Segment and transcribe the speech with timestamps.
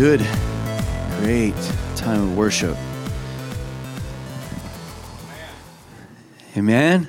[0.00, 0.26] good.
[1.18, 1.54] Great
[1.94, 2.74] time of worship.
[6.56, 7.06] Amen.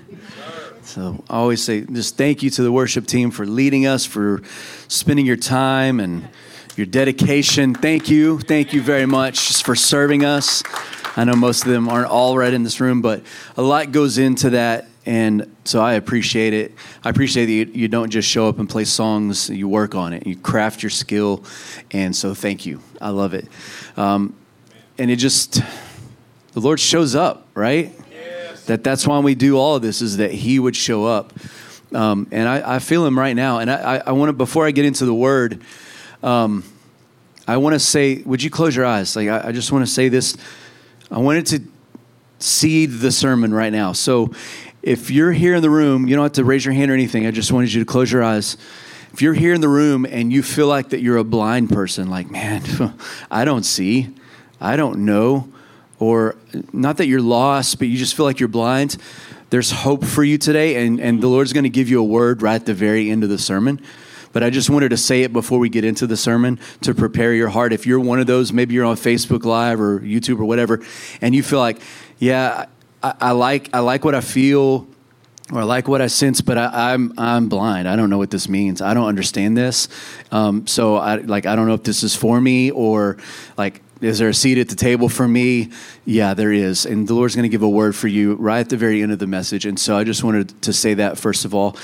[0.84, 4.42] So I always say just thank you to the worship team for leading us, for
[4.90, 6.28] spending your time and
[6.76, 7.74] your dedication.
[7.74, 8.42] Thank you.
[8.42, 10.62] Thank you very much for serving us.
[11.16, 13.24] I know most of them aren't all right in this room, but
[13.56, 14.91] a lot goes into that.
[15.06, 16.74] And so I appreciate it.
[17.04, 20.14] I appreciate that you, you don't just show up and play songs, you work on
[20.14, 21.44] it, you craft your skill.
[21.92, 22.82] And so thank you.
[23.00, 23.48] I love it.
[23.98, 24.36] Um,
[24.98, 25.62] and it just,
[26.54, 27.92] the Lord shows up, right?
[28.12, 28.66] Yes.
[28.66, 31.34] That that's why we do all of this, is that He would show up.
[31.94, 33.58] Um, and I, I, feel Him right now.
[33.58, 35.62] And I, I, I want to, before I get into the Word,
[36.22, 36.64] um,
[37.48, 39.16] I want to say, would you close your eyes?
[39.16, 40.38] Like, I, I just want to say this.
[41.10, 41.62] I wanted to
[42.40, 43.94] seed the sermon right now.
[43.94, 44.32] So
[44.84, 47.28] if you're here in the room, you don't have to raise your hand or anything.
[47.28, 48.58] I just wanted you to close your eyes.
[49.14, 52.10] If you're here in the room and you feel like that you're a blind person,
[52.10, 52.64] like, man,
[53.32, 54.10] I don't see,
[54.60, 55.50] I don't know,
[56.00, 56.36] or
[56.74, 58.98] not that you're lost, but you just feel like you're blind,
[59.52, 62.42] there's hope for you today, and, and the Lord's going to give you a word
[62.42, 63.82] right at the very end of the sermon.
[64.34, 67.34] But I just wanted to say it before we get into the sermon to prepare
[67.34, 67.74] your heart.
[67.74, 70.82] If you're one of those, maybe you're on Facebook Live or YouTube or whatever,
[71.20, 71.82] and you feel like,
[72.18, 72.68] yeah,
[73.04, 74.88] I, I, like I like what I feel
[75.52, 77.88] or I like what I sense, but I, am I'm, I'm blind.
[77.88, 78.82] I don't know what this means.
[78.82, 79.90] I don't understand this.
[80.32, 83.18] Um, so I like I don't know if this is for me or
[83.58, 85.70] like is there a seat at the table for me?
[86.06, 86.86] Yeah, there is.
[86.88, 89.12] And the Lord's going to give a word for you right at the very end
[89.12, 89.66] of the message.
[89.66, 91.78] And so I just wanted to say that first of all.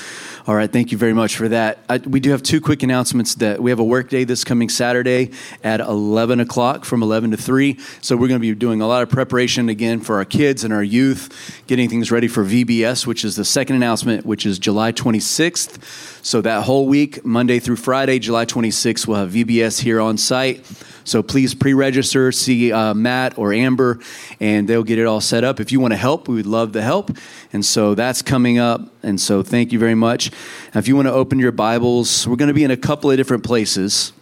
[0.48, 1.78] All right, thank you very much for that.
[1.88, 4.68] I, we do have two quick announcements that we have a work day this coming
[4.68, 5.30] Saturday
[5.62, 7.78] at 11 o'clock from 11 to 3.
[8.00, 10.72] So we're going to be doing a lot of preparation again for our kids and
[10.72, 14.90] our youth, getting things ready for VBS, which is the second announcement, which is July
[14.90, 16.17] 26th.
[16.22, 20.66] So that whole week, Monday through Friday, July 26th, we'll have VBS here on site.
[21.04, 23.98] So please pre register, see uh, Matt or Amber,
[24.40, 25.58] and they'll get it all set up.
[25.58, 27.16] If you want to help, we would love the help.
[27.52, 28.82] And so that's coming up.
[29.02, 30.30] And so thank you very much.
[30.74, 33.10] Now, if you want to open your Bibles, we're going to be in a couple
[33.10, 34.12] of different places.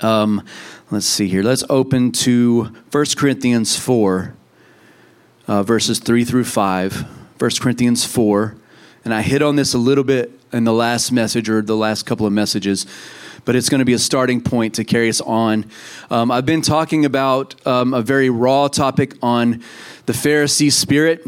[0.00, 0.44] Um,
[0.90, 1.42] let's see here.
[1.42, 4.34] Let's open to 1 Corinthians 4,
[5.46, 7.06] uh, verses 3 through 5.
[7.38, 8.56] 1 Corinthians 4.
[9.04, 12.04] And I hit on this a little bit in the last message or the last
[12.04, 12.86] couple of messages
[13.44, 15.66] but it's going to be a starting point to carry us on.
[16.10, 19.62] Um, I've been talking about um, a very raw topic on
[20.06, 21.26] the Pharisee spirit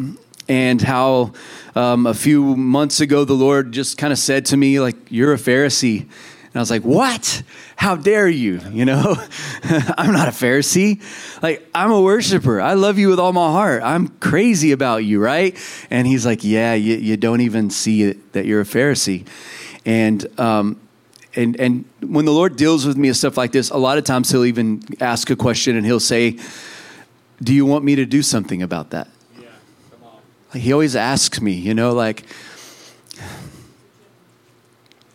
[0.49, 1.33] and how
[1.75, 5.33] um, a few months ago the Lord just kind of said to me, like, you're
[5.33, 6.09] a Pharisee.
[6.55, 7.43] And I was like, what?
[7.75, 8.61] How dare you?
[8.71, 9.17] You know,
[9.99, 11.03] I'm not a Pharisee.
[11.43, 12.61] Like, I'm a worshiper.
[12.61, 13.83] I love you with all my heart.
[13.83, 15.59] I'm crazy about you, right?
[15.91, 19.27] And he's like, yeah, you, you don't even see it, that you're a Pharisee.
[19.85, 20.81] And um,
[21.35, 24.05] and and when the Lord deals with me and stuff like this, a lot of
[24.05, 26.39] times He'll even ask a question and He'll say,
[27.43, 29.49] "Do you want me to do something about that?" Yeah,
[29.91, 30.09] come
[30.55, 30.61] on.
[30.61, 32.25] He always asks me, you know, like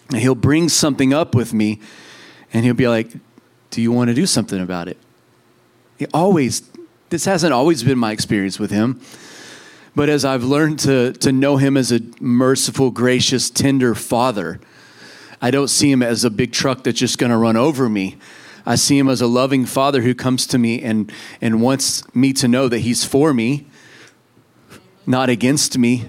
[0.09, 1.79] And he'll bring something up with me,
[2.51, 3.11] and He'll be like,
[3.69, 4.97] "Do you want to do something about it?"
[5.97, 6.63] He always.
[7.09, 9.01] This hasn't always been my experience with Him.
[9.95, 14.59] But as I've learned to, to know him as a merciful, gracious, tender father,
[15.41, 18.17] I don't see him as a big truck that's just going to run over me.
[18.65, 22.33] I see him as a loving father who comes to me and, and wants me
[22.33, 23.67] to know that he's for me,
[25.07, 26.07] not against me.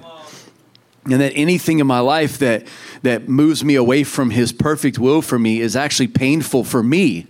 [1.04, 2.66] And that anything in my life that,
[3.02, 7.26] that moves me away from his perfect will for me is actually painful for me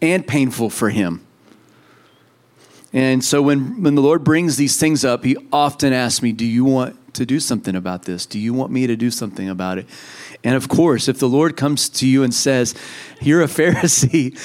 [0.00, 1.24] and painful for him.
[2.92, 6.46] And so when, when the Lord brings these things up, he often asks me, Do
[6.46, 8.26] you want to do something about this?
[8.26, 9.86] Do you want me to do something about it?
[10.44, 12.74] And of course, if the Lord comes to you and says,
[13.20, 14.38] You're a Pharisee,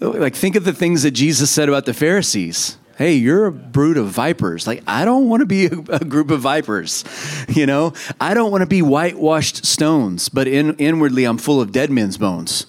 [0.00, 2.77] like think of the things that Jesus said about the Pharisees.
[2.98, 4.66] Hey, you're a brood of vipers.
[4.66, 7.04] Like, I don't want to be a, a group of vipers.
[7.48, 11.70] You know, I don't want to be whitewashed stones, but in, inwardly, I'm full of
[11.70, 12.66] dead men's bones.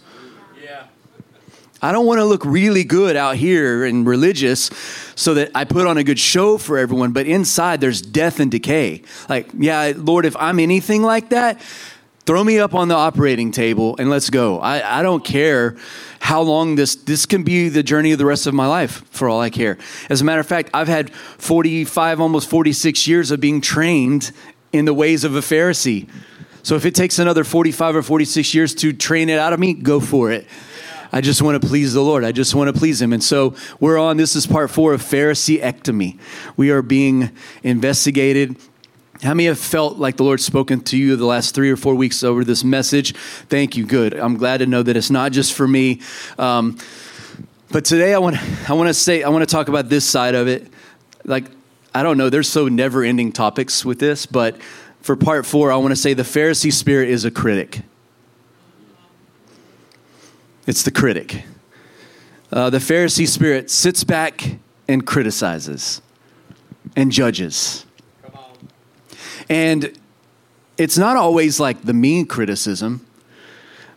[0.63, 0.85] Yeah.
[1.81, 4.69] I don't want to look really good out here and religious
[5.15, 8.51] so that I put on a good show for everyone, but inside there's death and
[8.51, 9.01] decay.
[9.29, 11.59] Like, yeah, Lord, if I'm anything like that,
[12.29, 14.59] throw me up on the operating table and let's go.
[14.59, 15.75] I, I don't care
[16.19, 19.27] how long this this can be the journey of the rest of my life for
[19.27, 19.79] all I care.
[20.11, 24.31] As a matter of fact, I've had 45 almost 46 years of being trained
[24.71, 26.07] in the ways of a Pharisee.
[26.61, 29.73] So if it takes another 45 or 46 years to train it out of me,
[29.73, 30.45] go for it.
[31.11, 32.23] I just want to please the Lord.
[32.23, 33.11] I just want to please Him.
[33.11, 36.19] And so we're on, this is part four of Pharisee ectomy.
[36.57, 37.31] We are being
[37.63, 38.55] investigated
[39.21, 41.93] How many have felt like the Lord's spoken to you the last three or four
[41.93, 43.15] weeks over this message?
[43.49, 43.85] Thank you.
[43.85, 44.13] Good.
[44.13, 45.99] I'm glad to know that it's not just for me.
[46.37, 46.77] Um,
[47.69, 48.37] but today I want
[48.69, 50.71] I want to say I want to talk about this side of it.
[51.25, 51.45] Like
[51.93, 54.61] I don't know, there's so never-ending topics with this, but
[55.01, 57.81] for part 4 I want to say the Pharisee spirit is a critic.
[60.65, 61.43] It's the critic.
[62.51, 66.01] Uh, the Pharisee spirit sits back and criticizes
[66.95, 67.85] and judges.
[69.49, 69.97] And
[70.77, 73.05] it's not always like the mean criticism.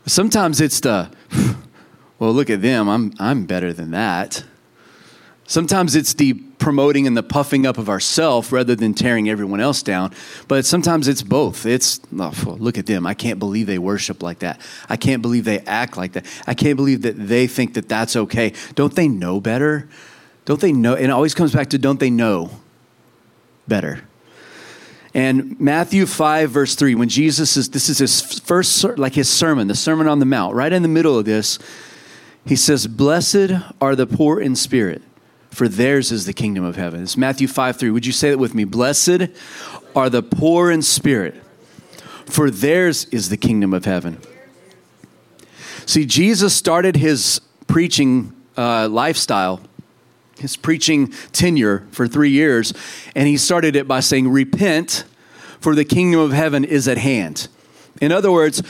[0.06, 1.10] Sometimes it's the,
[2.18, 4.44] well, look at them, I'm, I'm better than that.
[5.46, 9.82] Sometimes it's the promoting and the puffing up of ourself rather than tearing everyone else
[9.82, 10.12] down.
[10.48, 11.66] But sometimes it's both.
[11.66, 13.06] It's, oh, look at them.
[13.06, 14.60] I can't believe they worship like that.
[14.88, 16.24] I can't believe they act like that.
[16.46, 18.54] I can't believe that they think that that's okay.
[18.74, 19.88] Don't they know better?
[20.44, 20.94] Don't they know?
[20.94, 22.50] And it always comes back to don't they know
[23.68, 24.04] better?
[25.14, 29.68] And Matthew 5, verse 3, when Jesus is, this is his first, like his sermon,
[29.68, 31.58] the Sermon on the Mount, right in the middle of this,
[32.46, 35.02] he says, Blessed are the poor in spirit,
[35.50, 37.02] for theirs is the kingdom of heaven.
[37.02, 37.90] It's Matthew 5, 3.
[37.90, 38.64] Would you say that with me?
[38.64, 39.28] Blessed
[39.94, 41.34] are the poor in spirit,
[42.24, 44.18] for theirs is the kingdom of heaven.
[45.84, 49.60] See, Jesus started his preaching uh, lifestyle
[50.42, 52.74] his preaching tenure for three years,
[53.16, 55.04] and he started it by saying, Repent,
[55.60, 57.48] for the kingdom of heaven is at hand.
[58.00, 58.62] In other words,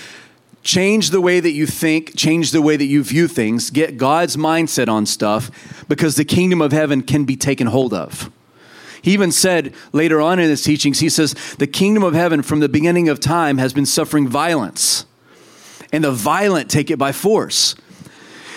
[0.63, 4.37] change the way that you think, change the way that you view things, get God's
[4.37, 8.31] mindset on stuff, because the kingdom of heaven can be taken hold of.
[9.01, 12.61] He even said later on in his teachings, he says, The kingdom of heaven from
[12.61, 15.07] the beginning of time has been suffering violence,
[15.93, 17.75] and the violent take it by force.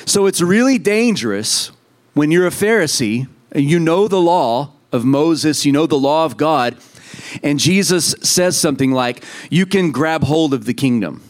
[0.06, 1.72] So it's really dangerous
[2.16, 6.26] when you're a Pharisee and you know the law of Moses, you know the law
[6.26, 6.78] of God,
[7.44, 11.22] and Jesus says something like, You can grab hold of the kingdom.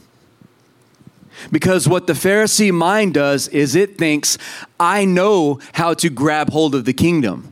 [1.52, 4.38] Because what the Pharisee mind does is it thinks,
[4.80, 7.52] I know how to grab hold of the kingdom.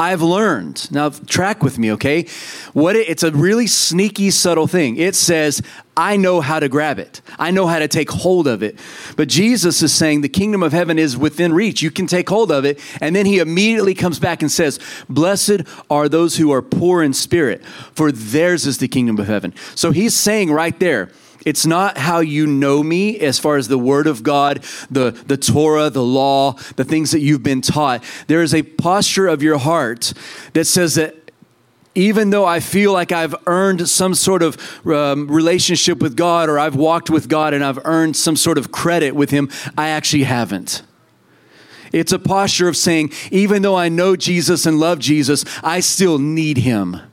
[0.00, 0.90] I've learned.
[0.90, 2.26] Now, track with me, okay?
[2.72, 4.96] What it, it's a really sneaky, subtle thing.
[4.96, 5.60] It says,
[5.94, 7.20] I know how to grab it.
[7.38, 8.78] I know how to take hold of it.
[9.18, 11.82] But Jesus is saying the kingdom of heaven is within reach.
[11.82, 12.80] You can take hold of it.
[13.02, 14.80] And then he immediately comes back and says,
[15.10, 17.62] Blessed are those who are poor in spirit,
[17.92, 19.52] for theirs is the kingdom of heaven.
[19.74, 21.10] So he's saying right there,
[21.46, 25.36] it's not how you know me as far as the word of God, the, the
[25.36, 28.04] Torah, the law, the things that you've been taught.
[28.26, 30.12] There is a posture of your heart
[30.52, 31.16] that says that
[31.94, 36.58] even though I feel like I've earned some sort of um, relationship with God or
[36.58, 40.22] I've walked with God and I've earned some sort of credit with Him, I actually
[40.22, 40.82] haven't.
[41.92, 46.18] It's a posture of saying, even though I know Jesus and love Jesus, I still
[46.18, 47.09] need Him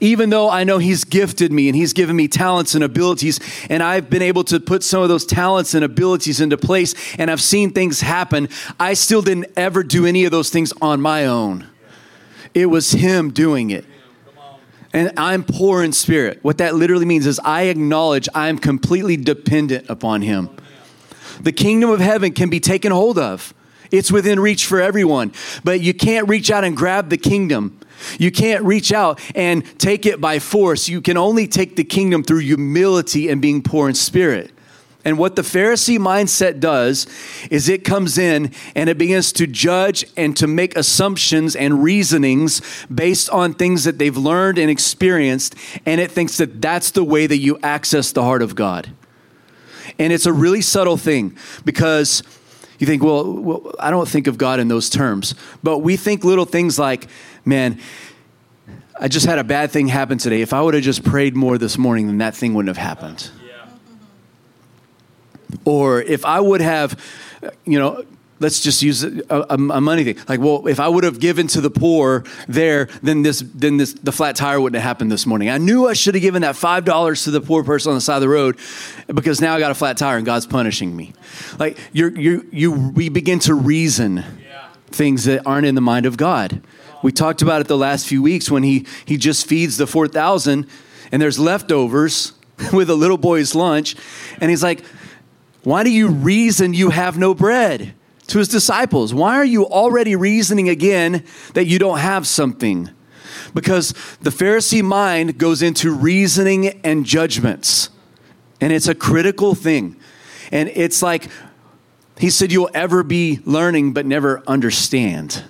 [0.00, 3.82] even though I know He's gifted me and He's given me talents and abilities, and
[3.82, 7.42] I've been able to put some of those talents and abilities into place, and I've
[7.42, 8.48] seen things happen,
[8.78, 11.66] I still didn't ever do any of those things on my own.
[12.54, 13.84] It was Him doing it.
[14.92, 16.38] And I'm poor in spirit.
[16.42, 20.48] What that literally means is I acknowledge I am completely dependent upon Him.
[21.40, 23.52] The kingdom of heaven can be taken hold of.
[23.90, 25.32] It's within reach for everyone,
[25.64, 27.78] but you can't reach out and grab the kingdom
[28.18, 30.88] you can't reach out and take it by force.
[30.88, 34.52] You can only take the kingdom through humility and being poor in spirit.
[35.04, 37.06] And what the Pharisee mindset does
[37.48, 42.60] is it comes in and it begins to judge and to make assumptions and reasonings
[42.92, 45.54] based on things that they've learned and experienced.
[45.86, 48.90] And it thinks that that's the way that you access the heart of God.
[49.96, 52.24] And it's a really subtle thing because
[52.78, 55.34] you think, well, well I don't think of God in those terms.
[55.62, 57.08] But we think little things like,
[57.44, 57.80] man,
[58.98, 60.40] I just had a bad thing happen today.
[60.40, 63.30] If I would have just prayed more this morning, then that thing wouldn't have happened.
[63.46, 63.68] Yeah.
[65.64, 66.98] Or if I would have,
[67.64, 68.04] you know,
[68.40, 70.18] let's just use a, a, a, money thing.
[70.28, 73.94] Like, well, if I would have given to the poor there, then this, then this,
[73.94, 75.48] the flat tire wouldn't have happened this morning.
[75.48, 78.00] I knew I should have given that five dollars to the poor person on the
[78.00, 78.58] side of the road,
[79.06, 81.12] because now I got a flat tire and God's punishing me.
[81.58, 84.24] Like, you you you we begin to reason
[84.88, 86.62] things that aren't in the mind of God.
[87.02, 90.66] We talked about it the last few weeks when he, he just feeds the 4,000
[91.12, 92.32] and there's leftovers
[92.72, 93.96] with a little boy's lunch.
[94.40, 94.84] And he's like,
[95.62, 97.94] Why do you reason you have no bread?
[98.28, 102.90] To his disciples, why are you already reasoning again that you don't have something?
[103.54, 107.90] Because the Pharisee mind goes into reasoning and judgments.
[108.60, 109.96] And it's a critical thing.
[110.50, 111.30] And it's like,
[112.18, 115.44] he said, You'll ever be learning but never understand.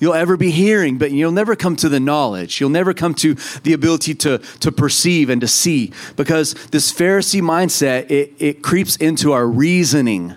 [0.00, 2.60] You'll ever be hearing, but you'll never come to the knowledge.
[2.60, 7.40] You'll never come to the ability to, to perceive and to see because this Pharisee
[7.40, 10.34] mindset, it, it creeps into our reasoning.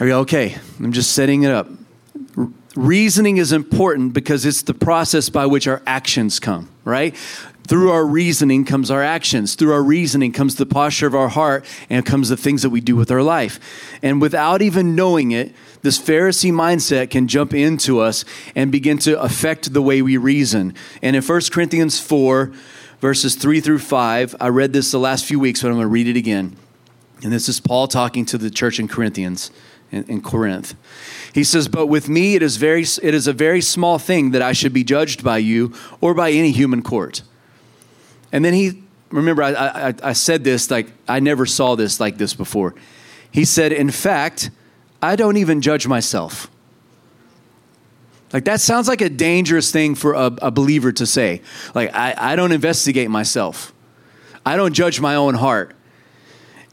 [0.00, 0.56] Are you okay?
[0.80, 1.68] I'm just setting it up.
[2.74, 7.16] Reasoning is important because it's the process by which our actions come, right?
[7.66, 9.54] Through our reasoning comes our actions.
[9.54, 12.80] Through our reasoning comes the posture of our heart and comes the things that we
[12.80, 13.60] do with our life.
[14.02, 18.24] And without even knowing it, this Pharisee mindset can jump into us
[18.56, 20.74] and begin to affect the way we reason.
[21.02, 22.52] And in 1 Corinthians 4,
[23.00, 25.88] verses 3 through 5, I read this the last few weeks, but I'm going to
[25.88, 26.56] read it again.
[27.22, 29.50] And this is Paul talking to the church in Corinthians,
[29.94, 30.74] in, in Corinth.
[31.32, 34.42] He says, But with me it is, very, it is a very small thing that
[34.42, 37.22] I should be judged by you or by any human court.
[38.32, 42.18] And then he, remember, I, I, I said this like, I never saw this like
[42.18, 42.74] this before.
[43.30, 44.50] He said, In fact,
[45.00, 46.50] I don't even judge myself.
[48.32, 51.40] Like, that sounds like a dangerous thing for a, a believer to say.
[51.72, 53.72] Like, I, I don't investigate myself,
[54.44, 55.73] I don't judge my own heart.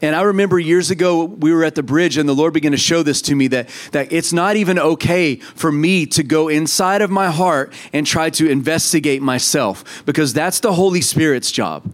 [0.01, 2.77] And I remember years ago, we were at the bridge, and the Lord began to
[2.77, 7.01] show this to me that, that it's not even okay for me to go inside
[7.01, 11.93] of my heart and try to investigate myself, because that's the Holy Spirit's job.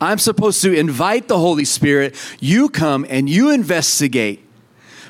[0.00, 2.16] I'm supposed to invite the Holy Spirit.
[2.40, 4.44] You come and you investigate.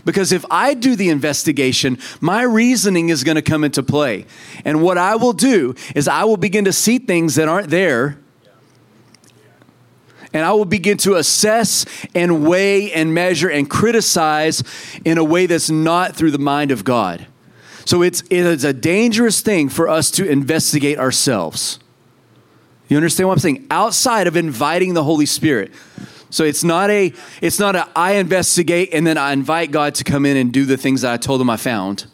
[0.05, 4.27] Because if I do the investigation, my reasoning is going to come into play.
[4.65, 8.19] And what I will do is I will begin to see things that aren't there
[10.33, 11.85] and I will begin to assess
[12.15, 14.63] and weigh and measure and criticize
[15.05, 17.27] in a way that's not through the mind of God.
[17.85, 21.79] So it's, it is a dangerous thing for us to investigate ourselves.
[22.89, 23.67] You understand what I'm saying?
[23.71, 25.73] Outside of inviting the Holy Spirit.
[26.31, 27.13] So it's not a
[27.43, 30.65] it's not a I investigate and then I invite God to come in and do
[30.65, 32.07] the things that I told him I found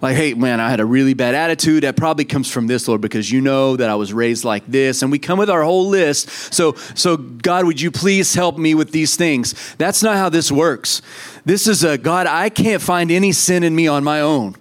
[0.00, 1.82] like, hey, man, I had a really bad attitude.
[1.82, 5.02] That probably comes from this, Lord, because you know that I was raised like this.
[5.02, 6.28] And we come with our whole list.
[6.52, 9.74] So, so God, would you please help me with these things?
[9.76, 11.02] That's not how this works.
[11.44, 14.56] This is a God, I can't find any sin in me on my own.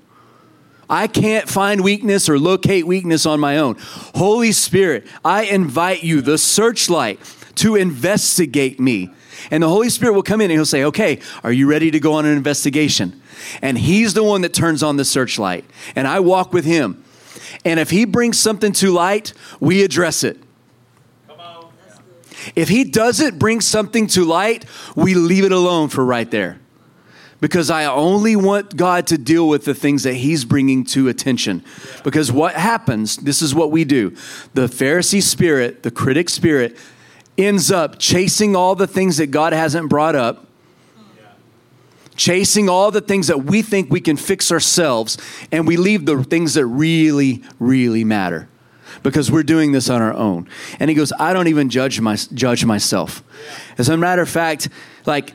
[0.89, 3.75] I can't find weakness or locate weakness on my own.
[4.15, 7.19] Holy Spirit, I invite you, the searchlight,
[7.55, 9.09] to investigate me.
[9.51, 11.99] And the Holy Spirit will come in and he'll say, Okay, are you ready to
[11.99, 13.21] go on an investigation?
[13.61, 15.65] And he's the one that turns on the searchlight.
[15.95, 17.03] And I walk with him.
[17.63, 20.37] And if he brings something to light, we address it.
[22.55, 24.65] If he doesn't bring something to light,
[24.95, 26.59] we leave it alone for right there.
[27.39, 31.63] Because I only want God to deal with the things that he's bringing to attention.
[32.03, 34.15] Because what happens, this is what we do.
[34.55, 36.77] The Pharisee spirit, the critic spirit,
[37.37, 40.47] ends up chasing all the things that God hasn't brought up
[42.17, 45.17] chasing all the things that we think we can fix ourselves,
[45.51, 48.49] and we leave the things that really, really matter
[49.03, 50.49] because we're doing this on our own.
[50.79, 53.23] And he goes, I don't even judge my judge myself.
[53.77, 54.67] As a matter of fact,
[55.05, 55.33] like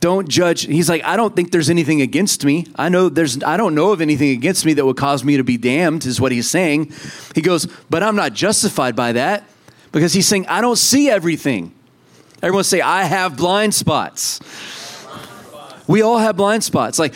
[0.00, 0.66] don't judge.
[0.66, 2.66] He's like, I don't think there's anything against me.
[2.76, 5.44] I know there's I don't know of anything against me that would cause me to
[5.44, 6.92] be damned, is what he's saying.
[7.34, 9.48] He goes, but I'm not justified by that.
[9.92, 11.74] Because he's saying, I don't see everything.
[12.42, 14.40] Everyone say, I have blind spots.
[15.86, 16.98] We all have blind spots.
[16.98, 17.14] Like,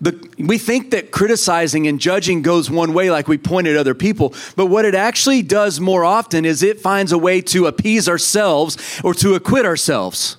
[0.00, 3.94] the, we think that criticizing and judging goes one way, like we point at other
[3.94, 4.34] people.
[4.54, 9.00] But what it actually does more often is it finds a way to appease ourselves
[9.02, 10.36] or to acquit ourselves.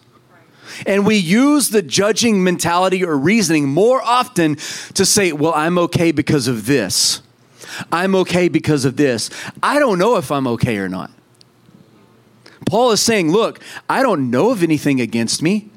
[0.86, 4.56] And we use the judging mentality or reasoning more often
[4.94, 7.22] to say, well, I'm okay because of this.
[7.92, 9.30] I'm okay because of this.
[9.62, 11.12] I don't know if I'm okay or not.
[12.70, 13.60] Paul is saying, look,
[13.90, 15.70] I don't know of anything against me.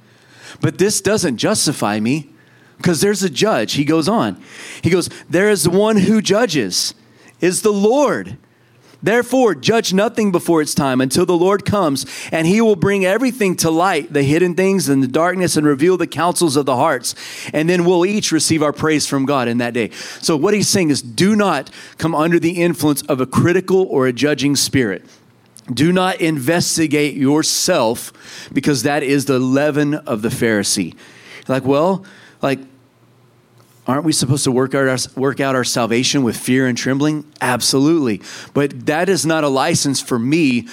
[0.60, 2.28] But this doesn't justify me
[2.76, 3.74] because there's a judge.
[3.74, 4.42] He goes on.
[4.82, 6.94] He goes, There is one who judges,
[7.40, 8.36] is the Lord.
[9.04, 13.56] Therefore, judge nothing before its time until the Lord comes, and he will bring everything
[13.56, 17.16] to light, the hidden things and the darkness, and reveal the counsels of the hearts.
[17.52, 19.90] And then we'll each receive our praise from God in that day.
[20.20, 21.68] So, what he's saying is do not
[21.98, 25.04] come under the influence of a critical or a judging spirit.
[25.70, 28.12] Do not investigate yourself
[28.52, 30.96] because that is the leaven of the Pharisee.
[31.48, 32.04] Like, well,
[32.40, 32.58] like,
[33.86, 37.24] aren't we supposed to work out, our, work out our salvation with fear and trembling?
[37.40, 38.22] Absolutely.
[38.54, 40.68] But that is not a license for me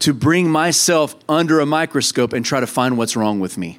[0.00, 3.78] to bring myself under a microscope and try to find what's wrong with me.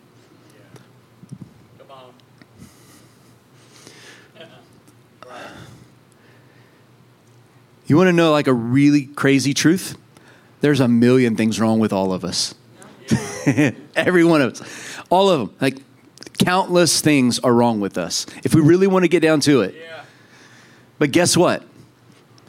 [7.86, 9.98] You want to know like a really crazy truth?
[10.64, 12.56] There's a million things wrong with all of us.
[13.96, 14.98] Every one of us.
[15.10, 15.56] All of them.
[15.60, 15.78] Like
[16.40, 19.76] Countless things are wrong with us if we really want to get down to it.
[21.00, 21.64] But guess what?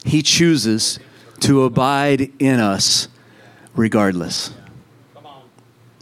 [0.05, 0.99] He chooses
[1.41, 3.09] to abide in us
[3.75, 4.53] regardless.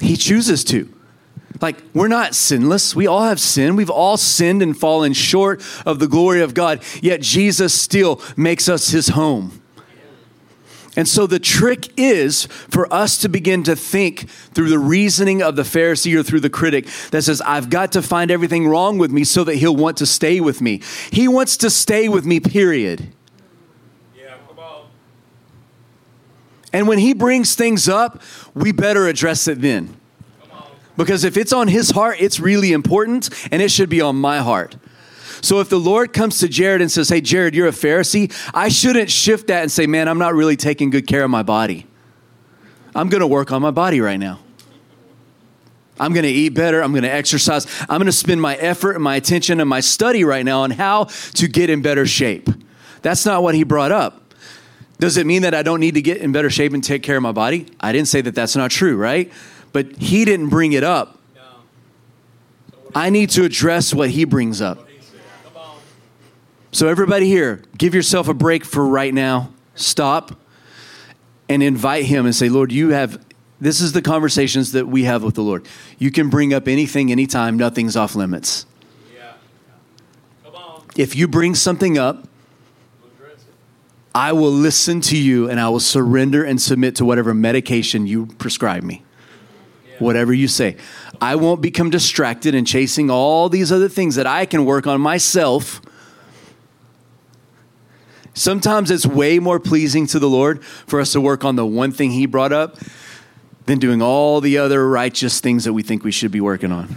[0.00, 0.92] He chooses to.
[1.60, 2.96] Like, we're not sinless.
[2.96, 3.76] We all have sin.
[3.76, 8.68] We've all sinned and fallen short of the glory of God, yet Jesus still makes
[8.68, 9.61] us his home.
[10.94, 15.56] And so the trick is for us to begin to think through the reasoning of
[15.56, 19.10] the Pharisee or through the critic that says, I've got to find everything wrong with
[19.10, 20.82] me so that he'll want to stay with me.
[21.10, 23.08] He wants to stay with me, period.
[24.14, 24.86] Yeah, come on.
[26.74, 28.20] And when he brings things up,
[28.54, 29.96] we better address it then.
[30.94, 34.40] Because if it's on his heart, it's really important and it should be on my
[34.40, 34.76] heart.
[35.42, 38.68] So if the Lord comes to Jared and says, Hey, Jared, you're a Pharisee, I
[38.68, 41.86] shouldn't shift that and say, Man, I'm not really taking good care of my body.
[42.94, 44.38] I'm going to work on my body right now.
[45.98, 46.82] I'm going to eat better.
[46.82, 47.66] I'm going to exercise.
[47.82, 50.70] I'm going to spend my effort and my attention and my study right now on
[50.70, 52.48] how to get in better shape.
[53.02, 54.34] That's not what he brought up.
[54.98, 57.16] Does it mean that I don't need to get in better shape and take care
[57.16, 57.66] of my body?
[57.80, 59.32] I didn't say that that's not true, right?
[59.72, 61.18] But he didn't bring it up.
[62.94, 64.88] I need to address what he brings up.
[66.74, 69.52] So, everybody here, give yourself a break for right now.
[69.74, 70.40] Stop
[71.46, 73.22] and invite Him and say, Lord, you have,
[73.60, 75.68] this is the conversations that we have with the Lord.
[75.98, 78.64] You can bring up anything, anytime, nothing's off limits.
[79.14, 79.34] Yeah.
[80.44, 80.82] Come on.
[80.96, 82.26] If you bring something up,
[84.14, 88.26] I will listen to you and I will surrender and submit to whatever medication you
[88.38, 89.02] prescribe me.
[89.86, 89.96] Yeah.
[89.98, 90.78] Whatever you say.
[91.20, 95.02] I won't become distracted and chasing all these other things that I can work on
[95.02, 95.82] myself
[98.34, 101.92] Sometimes it's way more pleasing to the Lord for us to work on the one
[101.92, 102.78] thing He brought up
[103.66, 106.96] than doing all the other righteous things that we think we should be working on.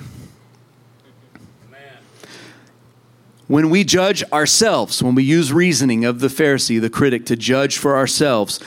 [3.48, 7.78] When we judge ourselves, when we use reasoning of the Pharisee, the critic, to judge
[7.78, 8.60] for ourselves,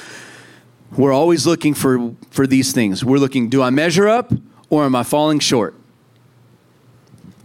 [0.97, 3.05] we're always looking for, for these things.
[3.05, 4.33] We're looking, do I measure up
[4.71, 5.75] or am I falling short?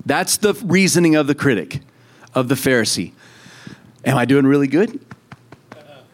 [0.05, 1.79] That's the reasoning of the critic,
[2.35, 3.13] of the Pharisee.
[4.05, 4.99] Am I doing really good?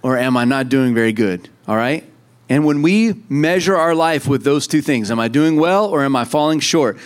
[0.02, 1.50] Or am I not doing very good?
[1.68, 2.06] All right?
[2.50, 6.04] And when we measure our life with those two things, am I doing well or
[6.04, 6.98] am I falling short?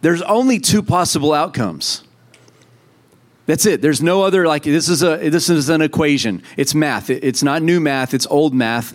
[0.00, 2.04] There's only two possible outcomes.
[3.46, 3.82] That's it.
[3.82, 6.42] There's no other like this is a this is an equation.
[6.56, 7.08] It's math.
[7.10, 8.94] it's not new math, it's old math.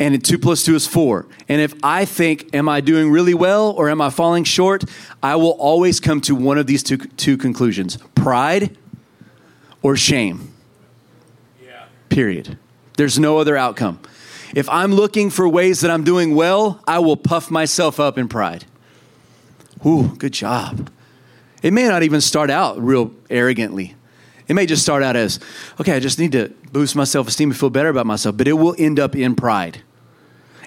[0.00, 1.26] And 2 plus 2 is 4.
[1.48, 4.84] And if I think, am I doing really well or am I falling short?
[5.24, 8.76] I will always come to one of these two, two conclusions pride
[9.82, 10.52] or shame.
[11.60, 11.86] Yeah.
[12.10, 12.58] Period.
[12.98, 14.00] There's no other outcome.
[14.56, 18.28] If I'm looking for ways that I'm doing well, I will puff myself up in
[18.28, 18.64] pride.
[19.86, 20.90] Ooh, good job.
[21.62, 23.94] It may not even start out real arrogantly.
[24.48, 25.38] It may just start out as,
[25.80, 28.48] okay, I just need to boost my self esteem and feel better about myself, but
[28.48, 29.82] it will end up in pride.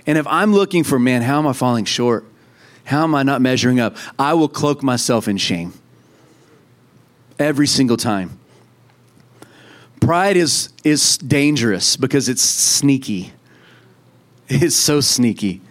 [0.07, 2.25] And if I'm looking for, man, how am I falling short?
[2.85, 3.97] How am I not measuring up?
[4.17, 5.73] I will cloak myself in shame
[7.37, 8.39] every single time.
[10.01, 13.31] Pride is, is dangerous because it's sneaky.
[14.49, 15.61] It's so sneaky.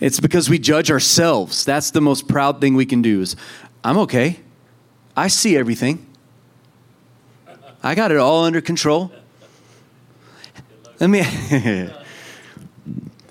[0.00, 1.64] It's because we judge ourselves.
[1.64, 3.36] That's the most proud thing we can do is
[3.82, 4.40] I'm okay.
[5.16, 6.06] I see everything.
[7.82, 9.12] I got it all under control.
[11.00, 11.22] Let me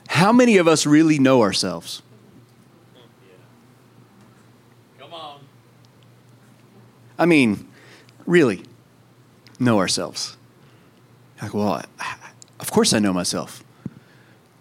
[0.09, 2.03] How many of us really know ourselves?
[4.99, 5.39] Come on.
[7.17, 7.67] I mean,
[8.27, 8.63] really
[9.63, 10.37] know ourselves.
[11.41, 11.83] Like, well,
[12.59, 13.63] of course I know myself.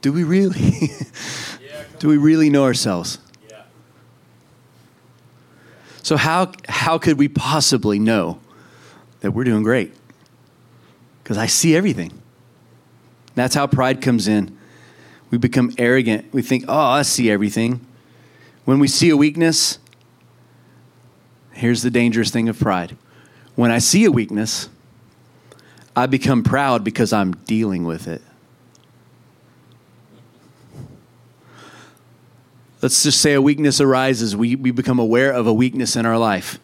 [0.01, 0.91] Do we really?
[1.99, 3.19] Do we really know ourselves?
[3.49, 3.63] Yeah.
[6.03, 8.41] So how how could we possibly know
[9.21, 9.95] that we're doing great?
[11.23, 12.11] Because I see everything.
[13.37, 14.59] That's how pride comes in.
[15.31, 16.33] We become arrogant.
[16.33, 17.87] We think, "Oh, I see everything."
[18.65, 19.79] When we see a weakness,
[21.53, 22.97] here's the dangerous thing of pride.
[23.55, 24.69] When I see a weakness,
[25.95, 28.23] I become proud because I'm dealing with it.
[32.81, 34.35] Let's just say a weakness arises.
[34.35, 36.59] We, we become aware of a weakness in our life.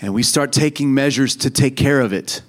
[0.00, 2.42] And we start taking measures to take care of it.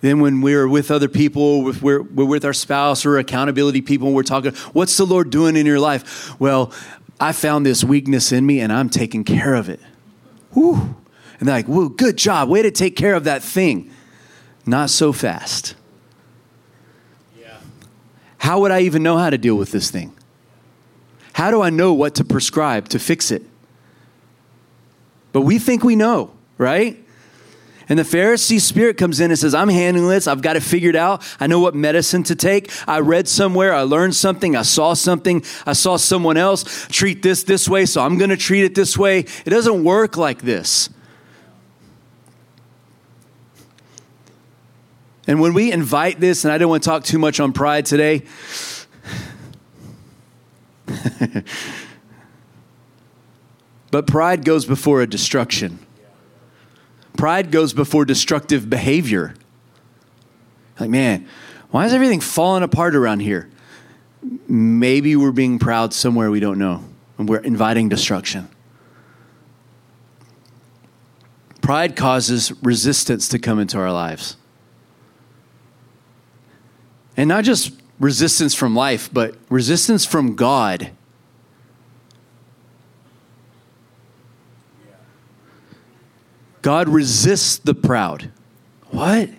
[0.00, 4.12] Then, when we're with other people, if we're, we're with our spouse or accountability people,
[4.12, 6.38] we're talking, what's the Lord doing in your life?
[6.40, 6.72] Well,
[7.20, 9.78] I found this weakness in me and I'm taking care of it.
[10.54, 10.96] Whew.
[11.38, 12.48] And they're like, whoa, good job.
[12.48, 13.92] Way to take care of that thing.
[14.64, 15.74] Not so fast.
[17.38, 17.58] Yeah.
[18.38, 20.12] How would I even know how to deal with this thing?
[21.32, 23.42] How do I know what to prescribe to fix it?
[25.32, 26.98] but we think we know, right?
[27.88, 30.26] And the Pharisee spirit comes in and says, I'm handling this.
[30.26, 31.22] I've got it figured out.
[31.40, 32.70] I know what medicine to take.
[32.88, 33.74] I read somewhere.
[33.74, 34.54] I learned something.
[34.54, 35.44] I saw something.
[35.66, 38.96] I saw someone else treat this this way, so I'm going to treat it this
[38.96, 39.20] way.
[39.20, 40.90] It doesn't work like this.
[45.26, 47.86] And when we invite this, and I don't want to talk too much on pride
[47.86, 48.24] today,
[53.90, 55.78] but pride goes before a destruction.
[57.16, 59.34] Pride goes before destructive behavior.
[60.80, 61.28] Like, man,
[61.70, 63.48] why is everything falling apart around here?
[64.48, 66.84] Maybe we're being proud somewhere we don't know,
[67.18, 68.48] and we're inviting destruction.
[71.60, 74.36] Pride causes resistance to come into our lives.
[77.16, 80.90] And not just resistance from life, but resistance from God.
[86.62, 88.30] God resists the proud.
[88.90, 89.30] What?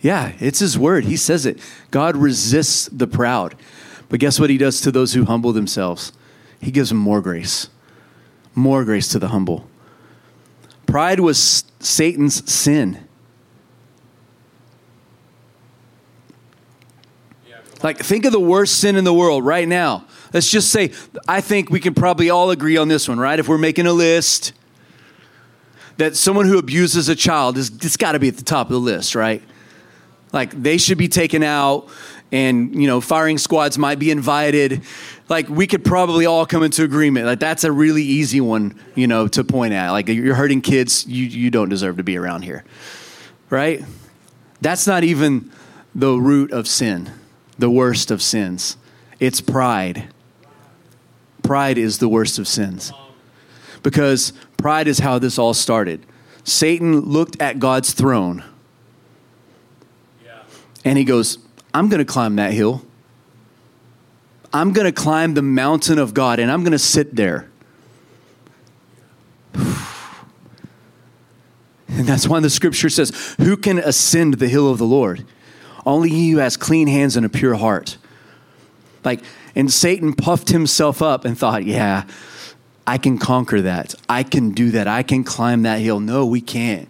[0.00, 1.04] Yeah, it's his word.
[1.04, 1.60] He says it.
[1.90, 3.54] God resists the proud.
[4.08, 6.12] But guess what he does to those who humble themselves?
[6.60, 7.68] He gives them more grace.
[8.54, 9.68] More grace to the humble.
[10.86, 13.06] Pride was Satan's sin.
[17.82, 20.04] Like, think of the worst sin in the world right now.
[20.32, 20.92] Let's just say,
[21.26, 23.38] I think we can probably all agree on this one, right?
[23.38, 24.52] If we're making a list,
[25.96, 28.72] that someone who abuses a child is it's got to be at the top of
[28.72, 29.42] the list, right?
[30.32, 31.88] Like they should be taken out
[32.32, 34.82] and you know firing squads might be invited
[35.28, 39.06] like we could probably all come into agreement like that's a really easy one you
[39.06, 42.42] know to point at like you're hurting kids you you don't deserve to be around
[42.42, 42.64] here
[43.48, 43.84] right
[44.60, 45.50] that's not even
[45.94, 47.10] the root of sin
[47.60, 48.76] the worst of sins
[49.18, 50.08] it's pride
[51.42, 52.92] pride is the worst of sins
[53.82, 56.04] because pride is how this all started.
[56.44, 58.44] Satan looked at God's throne
[60.84, 61.38] and he goes,
[61.74, 62.84] I'm going to climb that hill.
[64.52, 67.50] I'm going to climb the mountain of God and I'm going to sit there.
[71.92, 75.26] And that's why the scripture says, Who can ascend the hill of the Lord?
[75.86, 77.96] Only he who has clean hands and a pure heart.
[79.04, 79.20] Like,
[79.54, 82.04] and Satan puffed himself up and thought, Yeah,
[82.86, 83.94] I can conquer that.
[84.08, 84.88] I can do that.
[84.88, 86.00] I can climb that hill.
[86.00, 86.88] No, we can't.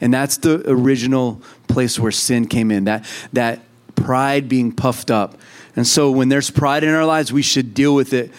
[0.00, 2.84] And that's the original place where sin came in.
[2.84, 3.60] That that
[3.94, 5.36] pride being puffed up.
[5.76, 8.30] And so when there's pride in our lives, we should deal with it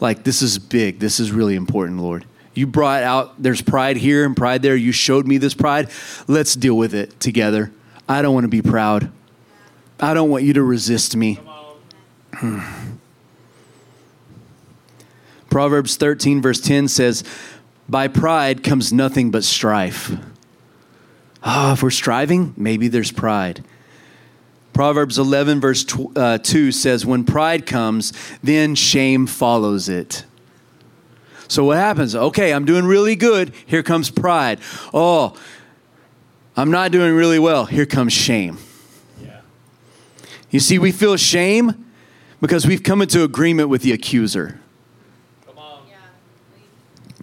[0.00, 0.98] like this is big.
[0.98, 2.24] This is really important, Lord.
[2.54, 4.76] You brought out there's pride here and pride there.
[4.76, 5.90] You showed me this pride.
[6.26, 7.70] Let's deal with it together.
[8.08, 9.10] I don't want to be proud.
[10.00, 11.38] I don't want you to resist me.
[15.50, 17.22] Proverbs 13, verse 10 says,
[17.88, 20.12] By pride comes nothing but strife.
[21.42, 23.64] Ah, oh, if we're striving, maybe there's pride.
[24.72, 30.24] Proverbs 11, verse tw- uh, 2 says, When pride comes, then shame follows it.
[31.48, 32.14] So what happens?
[32.14, 33.52] Okay, I'm doing really good.
[33.66, 34.60] Here comes pride.
[34.94, 35.36] Oh,
[36.56, 37.64] I'm not doing really well.
[37.64, 38.58] Here comes shame.
[40.50, 41.86] You see, we feel shame
[42.40, 44.60] because we've come into agreement with the accuser.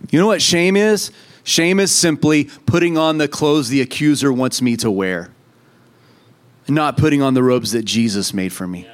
[0.10, 1.12] You know what shame is?
[1.44, 5.32] Shame is simply putting on the clothes the accuser wants me to wear,
[6.68, 8.88] not putting on the robes that Jesus made for me.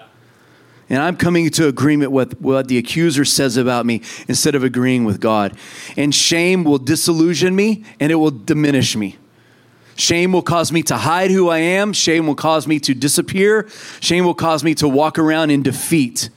[0.90, 5.06] And I'm coming to agreement with what the accuser says about me instead of agreeing
[5.06, 5.58] with God.
[5.98, 9.18] And shame will disillusion me and it will diminish me.
[9.96, 11.94] Shame will cause me to hide who I am.
[11.94, 13.70] Shame will cause me to disappear.
[14.00, 16.30] Shame will cause me to walk around in defeat.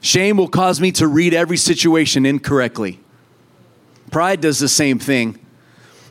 [0.00, 3.00] Shame will cause me to read every situation incorrectly.
[4.10, 5.38] Pride does the same thing.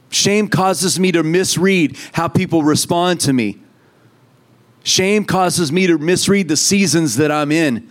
[0.10, 3.62] Shame causes me to misread how people respond to me.
[4.84, 7.90] Shame causes me to misread the seasons that I'm in.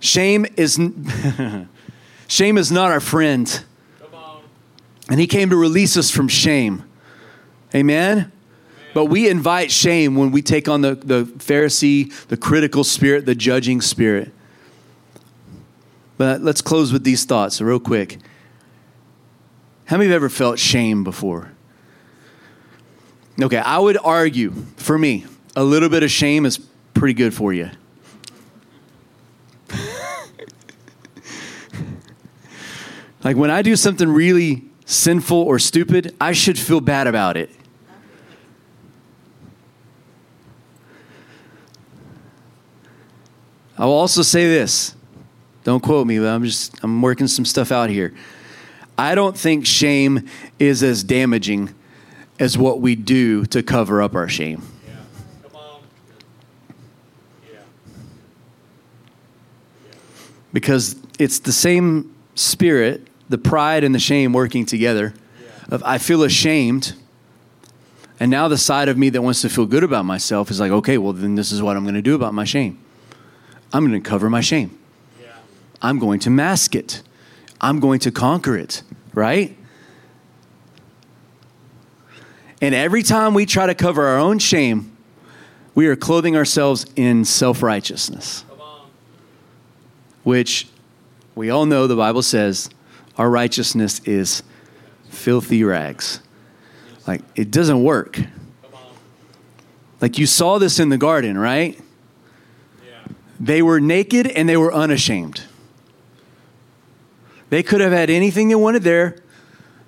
[0.00, 0.76] Shame is
[2.28, 3.64] shame is not our friend.
[5.08, 6.84] And he came to release us from shame.
[7.74, 8.32] Amen.
[8.94, 13.34] But we invite shame when we take on the, the Pharisee, the critical spirit, the
[13.34, 14.32] judging spirit.
[16.16, 18.18] But let's close with these thoughts real quick.
[19.84, 21.52] How many have ever felt shame before?
[23.40, 26.58] Okay, I would argue, for me, a little bit of shame is
[26.94, 27.70] pretty good for you.
[33.22, 37.50] like when I do something really sinful or stupid, I should feel bad about it.
[43.76, 44.94] I will also say this.
[45.64, 48.14] Don't quote me, but I'm just I'm working some stuff out here.
[48.96, 50.26] I don't think shame
[50.58, 51.74] is as damaging
[52.38, 54.62] as what we do to cover up our shame.
[60.52, 65.14] Because it's the same spirit, the pride and the shame working together.
[65.70, 66.94] Of I feel ashamed.
[68.18, 70.70] And now the side of me that wants to feel good about myself is like,
[70.70, 72.78] okay, well then this is what I'm going to do about my shame.
[73.72, 74.78] I'm going to cover my shame.
[75.20, 75.32] Yeah.
[75.82, 77.02] I'm going to mask it.
[77.60, 79.56] I'm going to conquer it, right?
[82.62, 84.96] And every time we try to cover our own shame,
[85.74, 88.44] we are clothing ourselves in self righteousness,
[90.24, 90.68] which
[91.34, 92.70] we all know the Bible says
[93.16, 94.42] our righteousness is
[95.08, 96.20] filthy rags.
[97.06, 98.20] Like, it doesn't work.
[100.00, 101.78] Like, you saw this in the garden, right?
[102.84, 103.06] Yeah.
[103.40, 105.42] They were naked and they were unashamed.
[107.48, 109.22] They could have had anything they wanted there.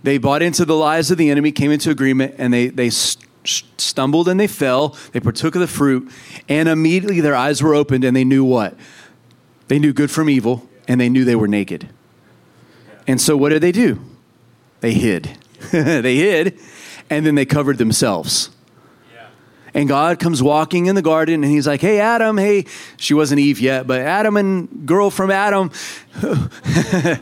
[0.02, 3.26] They bought into the lies of the enemy, came into agreement, and they, they st-
[3.44, 4.96] stumbled and they fell.
[5.12, 6.10] They partook of the fruit,
[6.48, 8.76] and immediately their eyes were opened and they knew what?
[9.66, 11.88] They knew good from evil, and they knew they were naked.
[13.08, 13.98] And so what did they do?
[14.80, 15.36] They hid.
[15.72, 16.60] they hid,
[17.10, 18.50] and then they covered themselves.
[19.12, 19.26] Yeah.
[19.74, 22.66] And God comes walking in the garden and he's like, Hey, Adam, hey,
[22.98, 25.70] she wasn't Eve yet, but Adam and girl from Adam,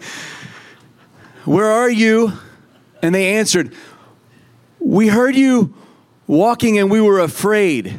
[1.44, 2.32] where are you?
[3.00, 3.72] And they answered,
[4.80, 5.72] We heard you
[6.26, 7.96] walking and we were afraid.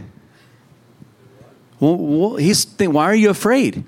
[1.79, 3.85] Well, well he's thinking, Why are you afraid?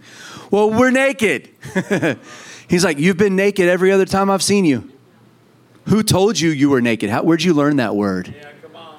[0.50, 1.50] Well, we're naked.
[2.70, 4.90] he's like, You've been naked every other time I've seen you.
[5.86, 7.10] Who told you you were naked?
[7.10, 8.34] How, where'd you learn that word?
[8.36, 8.52] Yeah.
[8.62, 8.98] Come on.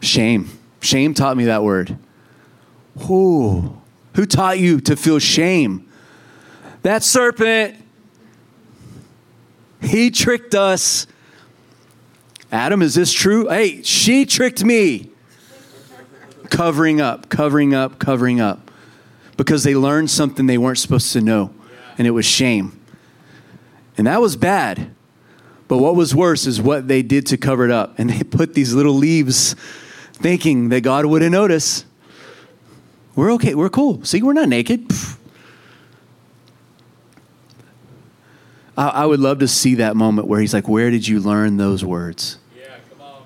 [0.00, 0.48] Shame.
[0.80, 1.98] Shame taught me that word.
[3.00, 3.76] Who?
[4.14, 5.88] Who taught you to feel shame?
[6.82, 7.76] That serpent.
[9.82, 11.06] He tricked us.
[12.52, 13.48] Adam, is this true?
[13.48, 15.10] Hey, she tricked me.
[16.50, 18.70] Covering up, covering up, covering up.
[19.36, 21.54] Because they learned something they weren't supposed to know,
[22.00, 22.80] and it was shame.
[23.98, 24.90] And that was bad.
[25.68, 27.98] But what was worse is what they did to cover it up.
[27.98, 29.54] And they put these little leaves
[30.14, 31.84] thinking that God wouldn't notice.
[33.14, 33.54] We're okay.
[33.54, 34.02] We're cool.
[34.02, 34.88] See, we're not naked.
[34.88, 35.18] Pfft.
[38.78, 41.58] I, I would love to see that moment where he's like, Where did you learn
[41.58, 42.38] those words?
[42.56, 42.76] Yeah.
[42.88, 43.22] Come on.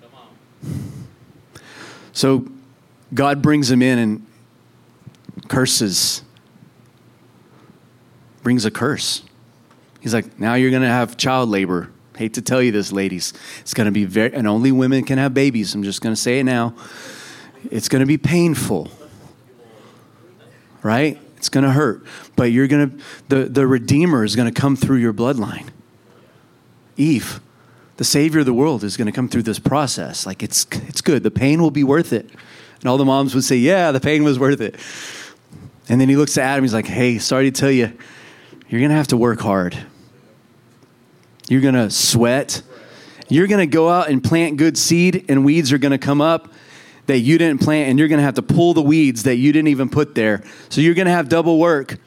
[0.00, 1.60] Come on.
[2.14, 2.48] So
[3.12, 4.26] God brings him in and
[5.54, 6.22] curses,
[8.42, 9.22] brings a curse.
[10.00, 11.90] He's like, Now you're going to have child labor.
[12.16, 13.32] Hate to tell you this, ladies.
[13.60, 15.74] It's going to be very, and only women can have babies.
[15.74, 16.74] I'm just going to say it now.
[17.70, 18.90] It's going to be painful,
[20.82, 21.20] right?
[21.36, 22.04] It's going to hurt.
[22.34, 25.68] But you're going to, the, the Redeemer is going to come through your bloodline.
[26.96, 27.40] Eve,
[27.96, 30.26] the Savior of the world, is going to come through this process.
[30.26, 31.22] Like, it's, it's good.
[31.22, 32.28] The pain will be worth it.
[32.80, 34.76] And all the moms would say, Yeah, the pain was worth it.
[35.88, 36.64] And then he looks at Adam.
[36.64, 37.92] He's like, Hey, sorry to tell you,
[38.68, 39.76] you're going to have to work hard.
[41.48, 42.62] You're going to sweat.
[43.28, 46.20] You're going to go out and plant good seed, and weeds are going to come
[46.20, 46.52] up
[47.06, 49.52] that you didn't plant, and you're going to have to pull the weeds that you
[49.52, 50.42] didn't even put there.
[50.70, 51.98] So you're going to have double work,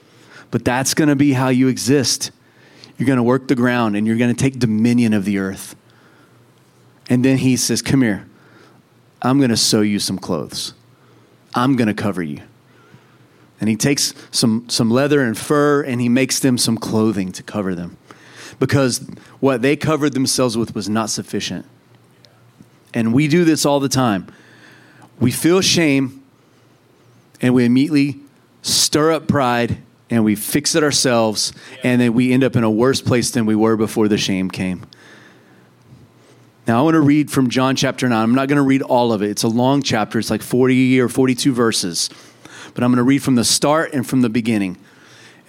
[0.50, 2.32] but that's going to be how you exist.
[2.98, 5.76] You're going to work the ground, and you're going to take dominion of the earth.
[7.10, 8.28] And then he says, Come here.
[9.22, 10.74] I'm going to sew you some clothes.
[11.56, 12.42] I'm going to cover you.
[13.60, 17.44] And he takes some, some leather and fur and he makes them some clothing to
[17.44, 17.98] cover them
[18.60, 19.00] because
[19.40, 21.66] what they covered themselves with was not sufficient.
[22.94, 24.28] And we do this all the time.
[25.20, 26.24] We feel shame
[27.42, 28.20] and we immediately
[28.62, 29.78] stir up pride
[30.10, 33.46] and we fix it ourselves and then we end up in a worse place than
[33.46, 34.86] we were before the shame came.
[36.68, 38.18] Now, I want to read from John chapter 9.
[38.18, 39.30] I'm not going to read all of it.
[39.30, 42.10] It's a long chapter, it's like 40 or 42 verses.
[42.78, 44.78] But I'm going to read from the start and from the beginning.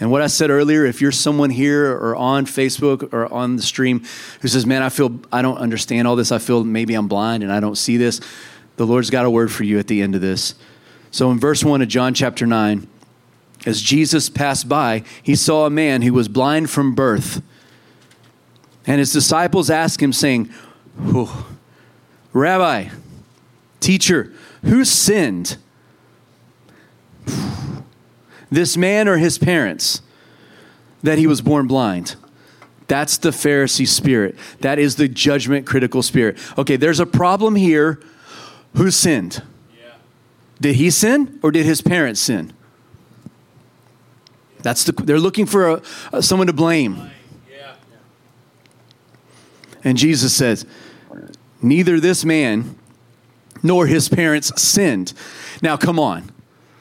[0.01, 3.63] And what I said earlier, if you're someone here or on Facebook or on the
[3.63, 4.03] stream
[4.41, 7.43] who says, Man, I feel I don't understand all this, I feel maybe I'm blind
[7.43, 8.23] and I don't see this,
[8.77, 10.55] the Lord's got a word for you at the end of this.
[11.11, 12.89] So in verse 1 of John chapter 9,
[13.67, 17.43] as Jesus passed by, he saw a man who was blind from birth.
[18.87, 20.49] And his disciples asked him, saying,
[20.99, 21.47] "Oh,
[22.33, 22.89] Rabbi,
[23.81, 25.59] teacher, who sinned?
[28.51, 30.03] This man or his parents
[31.03, 32.17] that he was born blind?
[32.89, 34.37] That's the Pharisee spirit.
[34.61, 36.39] That is the judgment critical spirit.
[36.57, 38.01] Okay, there's a problem here.
[38.75, 39.43] Who sinned?
[39.79, 39.95] Yeah.
[40.61, 42.53] Did he sin or did his parents sin?
[44.63, 47.11] That's the, they're looking for a, a, someone to blame.
[47.51, 47.75] Yeah.
[49.85, 50.67] And Jesus says,
[51.61, 52.79] Neither this man
[53.63, 55.13] nor his parents sinned.
[55.61, 56.31] Now, come on.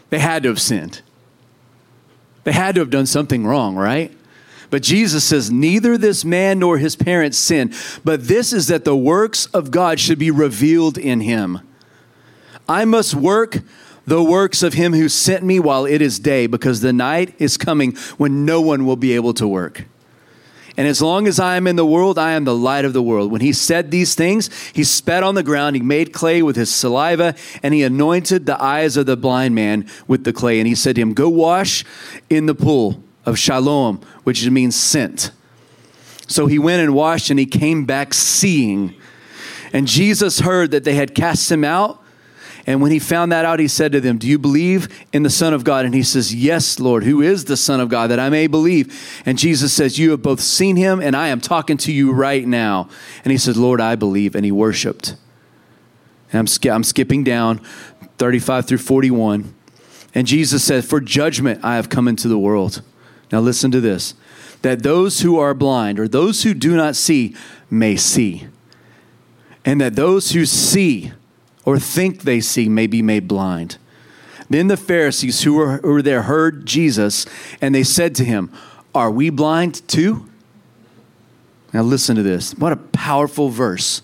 [0.10, 1.02] They had to have sinned.
[2.44, 4.12] They had to have done something wrong, right?
[4.70, 8.96] But Jesus says, Neither this man nor his parents sinned, but this is that the
[8.96, 11.60] works of God should be revealed in him.
[12.68, 13.60] I must work
[14.06, 17.58] the works of him who sent me while it is day, because the night is
[17.58, 19.86] coming when no one will be able to work.
[20.78, 23.02] And as long as I am in the world, I am the light of the
[23.02, 23.32] world.
[23.32, 26.74] When he said these things, he spat on the ground, he made clay with his
[26.74, 30.60] saliva, and he anointed the eyes of the blind man with the clay.
[30.60, 31.84] And he said to him, Go wash
[32.30, 35.32] in the pool of Siloam, which means sent.
[36.28, 38.94] So he went and washed, and he came back seeing.
[39.74, 42.04] And Jesus heard that they had cast him out.
[42.68, 45.30] And when he found that out, he said to them, Do you believe in the
[45.30, 45.86] Son of God?
[45.86, 49.22] And he says, Yes, Lord, who is the Son of God, that I may believe?
[49.26, 52.46] And Jesus says, You have both seen him, and I am talking to you right
[52.46, 52.90] now.
[53.24, 54.36] And he says, Lord, I believe.
[54.36, 55.16] And he worshiped.
[56.32, 57.60] And I'm, sk- I'm skipping down
[58.18, 59.54] 35 through 41.
[60.14, 62.82] And Jesus said, For judgment I have come into the world.
[63.32, 64.14] Now listen to this
[64.64, 67.36] that those who are blind, or those who do not see,
[67.70, 68.48] may see.
[69.64, 71.12] And that those who see,
[71.68, 73.78] or think they see may be made blind.
[74.50, 77.26] Then the Pharisees who were, who were there heard Jesus,
[77.60, 78.50] and they said to him,
[78.96, 80.30] Are we blind too?
[81.74, 82.54] Now listen to this.
[82.54, 84.02] What a powerful verse.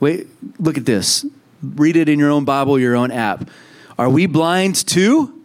[0.00, 1.26] Wait, look at this.
[1.62, 3.50] Read it in your own Bible, your own app.
[3.98, 5.42] Are we blind too?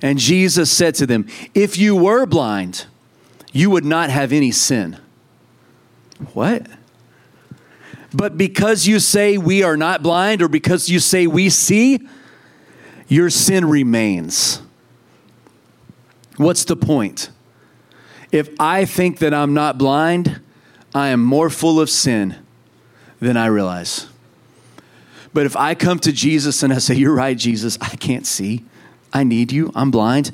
[0.00, 2.86] And Jesus said to them, If you were blind,
[3.50, 4.98] you would not have any sin.
[6.32, 6.64] What?
[8.12, 12.06] But because you say we are not blind, or because you say we see,
[13.08, 14.62] your sin remains.
[16.36, 17.30] What's the point?
[18.32, 20.40] If I think that I'm not blind,
[20.94, 22.36] I am more full of sin
[23.20, 24.06] than I realize.
[25.32, 28.64] But if I come to Jesus and I say, You're right, Jesus, I can't see,
[29.12, 30.32] I need you, I'm blind.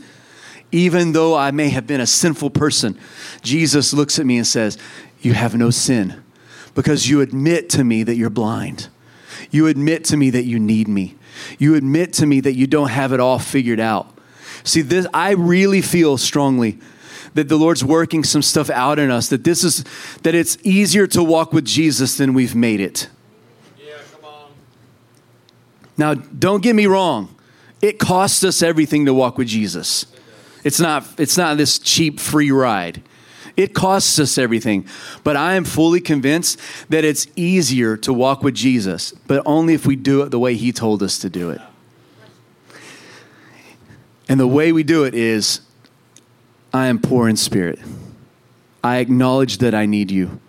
[0.72, 2.98] Even though I may have been a sinful person,
[3.42, 4.78] Jesus looks at me and says,
[5.20, 6.22] You have no sin
[6.76, 8.88] because you admit to me that you're blind.
[9.50, 11.16] You admit to me that you need me.
[11.58, 14.16] You admit to me that you don't have it all figured out.
[14.62, 16.78] See, this I really feel strongly
[17.34, 19.84] that the Lord's working some stuff out in us, that this is
[20.22, 23.08] that it's easier to walk with Jesus than we've made it.
[23.78, 24.50] Yeah, come on.
[25.96, 27.34] Now, don't get me wrong.
[27.80, 30.06] It costs us everything to walk with Jesus.
[30.62, 33.02] It's not it's not this cheap free ride.
[33.56, 34.86] It costs us everything.
[35.24, 39.86] But I am fully convinced that it's easier to walk with Jesus, but only if
[39.86, 41.60] we do it the way he told us to do it.
[44.28, 45.60] And the way we do it is
[46.72, 47.78] I am poor in spirit.
[48.82, 50.40] I acknowledge that I need you.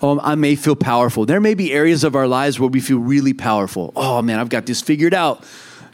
[0.00, 1.26] Oh, I may feel powerful.
[1.26, 3.92] There may be areas of our lives where we feel really powerful.
[3.96, 5.44] Oh man, I've got this figured out.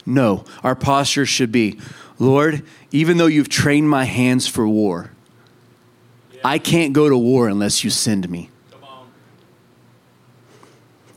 [0.05, 1.79] No, our posture should be
[2.19, 5.11] Lord, even though you've trained my hands for war,
[6.45, 8.51] I can't go to war unless you send me.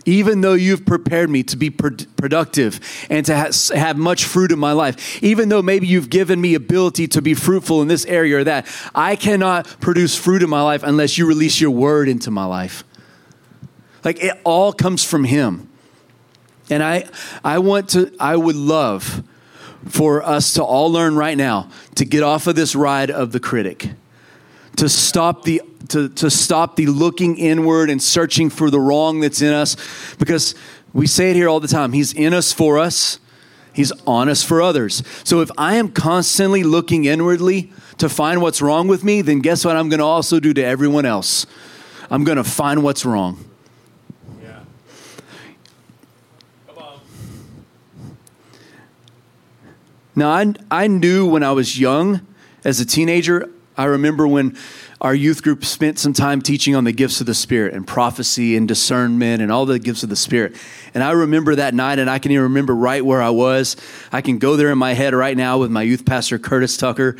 [0.06, 4.50] Even though you've prepared me to be pro- productive and to ha- have much fruit
[4.50, 8.06] in my life, even though maybe you've given me ability to be fruitful in this
[8.06, 12.08] area or that, I cannot produce fruit in my life unless you release your word
[12.08, 12.82] into my life.
[14.04, 15.68] Like it all comes from Him.
[16.70, 17.04] And I,
[17.44, 19.22] I want to, I would love
[19.84, 23.40] for us to all learn right now to get off of this ride of the
[23.40, 23.90] critic
[24.78, 29.40] to stop the to, to stop the looking inward and searching for the wrong that's
[29.40, 29.76] in us.
[30.18, 30.54] Because
[30.92, 33.18] we say it here all the time he's in us for us.
[33.72, 35.02] He's on us for others.
[35.24, 39.64] So if i am constantly looking inwardly to find what's wrong with me then guess
[39.64, 41.46] what i'm going to also do to everyone else?
[42.10, 43.44] I'm going to find what's wrong.
[44.42, 44.60] Yeah.
[46.66, 47.00] Come on.
[50.16, 52.26] Now, I, I knew when I was young,
[52.64, 54.56] as a teenager, I remember when
[55.00, 58.56] our youth group spent some time teaching on the gifts of the Spirit and prophecy
[58.56, 60.56] and discernment and all the gifts of the Spirit.
[60.94, 63.76] And I remember that night, and I can even remember right where I was.
[64.10, 67.16] I can go there in my head right now with my youth pastor, Curtis Tucker.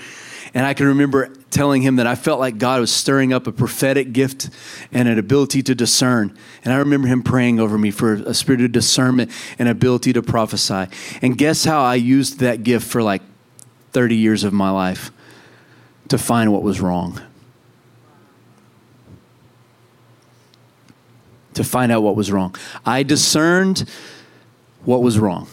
[0.53, 3.53] And I can remember telling him that I felt like God was stirring up a
[3.53, 4.51] prophetic gift
[4.91, 6.37] and an ability to discern.
[6.65, 9.31] And I remember him praying over me for a spirit of discernment
[9.61, 10.89] and ability to prophesy.
[11.23, 13.23] And guess how I used that gift for like
[13.93, 15.13] 30 years of my life?
[16.09, 17.21] to find what was wrong,
[21.55, 22.55] to find out what was wrong.
[22.85, 23.89] I discerned
[24.85, 25.49] what was wrong.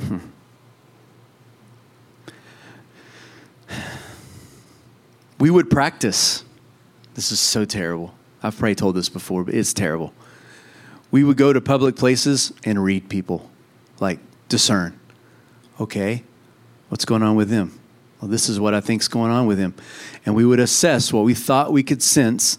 [0.00, 0.18] Hmm.
[5.38, 6.44] We would practice.
[7.14, 8.14] This is so terrible.
[8.42, 10.12] I've probably told this before, but it's terrible.
[11.10, 13.50] We would go to public places and read people,
[14.00, 14.98] like discern.
[15.80, 16.24] Okay,
[16.94, 17.76] what's going on with them?
[18.20, 19.74] Well, this is what I think's going on with him.
[20.24, 22.56] And we would assess what we thought we could sense.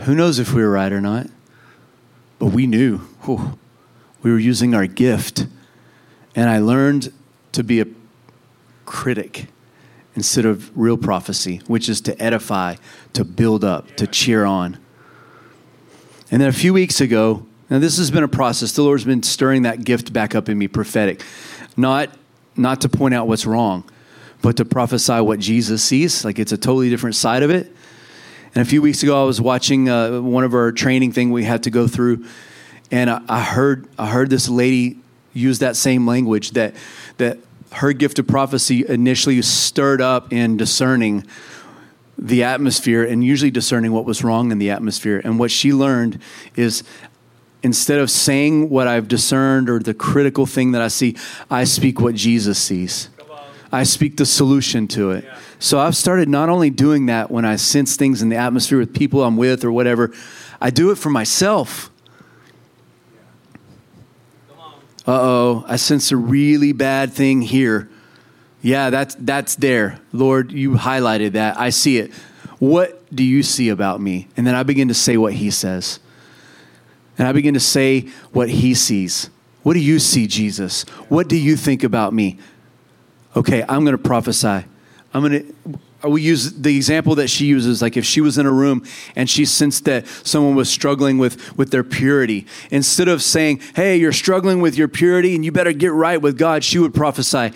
[0.00, 1.28] Who knows if we were right or not?
[2.38, 2.98] But we knew.
[3.22, 3.58] Whew,
[4.20, 5.46] we were using our gift.
[6.36, 7.14] And I learned
[7.52, 7.86] to be a
[8.84, 9.46] critic
[10.14, 12.74] instead of real prophecy, which is to edify,
[13.14, 14.76] to build up, to cheer on.
[16.30, 18.72] And then a few weeks ago, now this has been a process.
[18.72, 21.24] The Lord's been stirring that gift back up in me, prophetic.
[21.74, 22.10] Not,
[22.58, 23.84] not to point out what's wrong,
[24.42, 26.24] but to prophesy what Jesus sees.
[26.24, 27.72] Like it's a totally different side of it.
[28.54, 31.44] And a few weeks ago, I was watching uh, one of our training thing we
[31.44, 32.24] had to go through,
[32.90, 34.98] and I, I heard I heard this lady
[35.34, 36.74] use that same language that
[37.18, 37.38] that
[37.72, 41.24] her gift of prophecy initially stirred up in discerning
[42.16, 45.20] the atmosphere and usually discerning what was wrong in the atmosphere.
[45.22, 46.20] And what she learned
[46.56, 46.82] is
[47.68, 51.18] instead of saying what I've discerned or the critical thing that I see,
[51.50, 53.10] I speak what Jesus sees.
[53.70, 55.26] I speak the solution to it.
[55.58, 58.94] So I've started not only doing that when I sense things in the atmosphere with
[58.94, 60.14] people I'm with or whatever,
[60.58, 61.90] I do it for myself.
[65.06, 67.90] Uh oh, I sense a really bad thing here.
[68.62, 70.00] Yeah, that's, that's there.
[70.14, 71.60] Lord, you highlighted that.
[71.60, 72.12] I see it.
[72.60, 74.26] What do you see about me?
[74.38, 76.00] And then I begin to say what he says.
[77.18, 78.02] And I begin to say
[78.32, 79.28] what he sees.
[79.64, 80.84] What do you see, Jesus?
[81.08, 82.38] What do you think about me?
[83.36, 84.64] Okay, I'm going to prophesy.
[85.12, 88.38] I'm going to uh, we use the example that she uses like if she was
[88.38, 88.84] in a room
[89.16, 93.96] and she sensed that someone was struggling with with their purity instead of saying hey
[93.96, 97.50] you're struggling with your purity and you better get right with god she would prophesy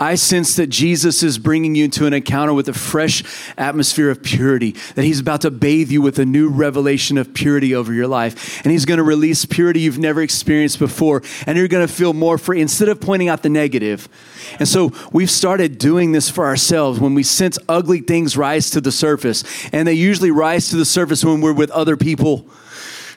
[0.00, 3.24] I sense that Jesus is bringing you into an encounter with a fresh
[3.56, 7.74] atmosphere of purity, that He's about to bathe you with a new revelation of purity
[7.74, 8.62] over your life.
[8.64, 11.22] And He's going to release purity you've never experienced before.
[11.46, 14.08] And you're going to feel more free instead of pointing out the negative.
[14.60, 18.80] And so we've started doing this for ourselves when we sense ugly things rise to
[18.80, 19.42] the surface.
[19.72, 22.46] And they usually rise to the surface when we're with other people.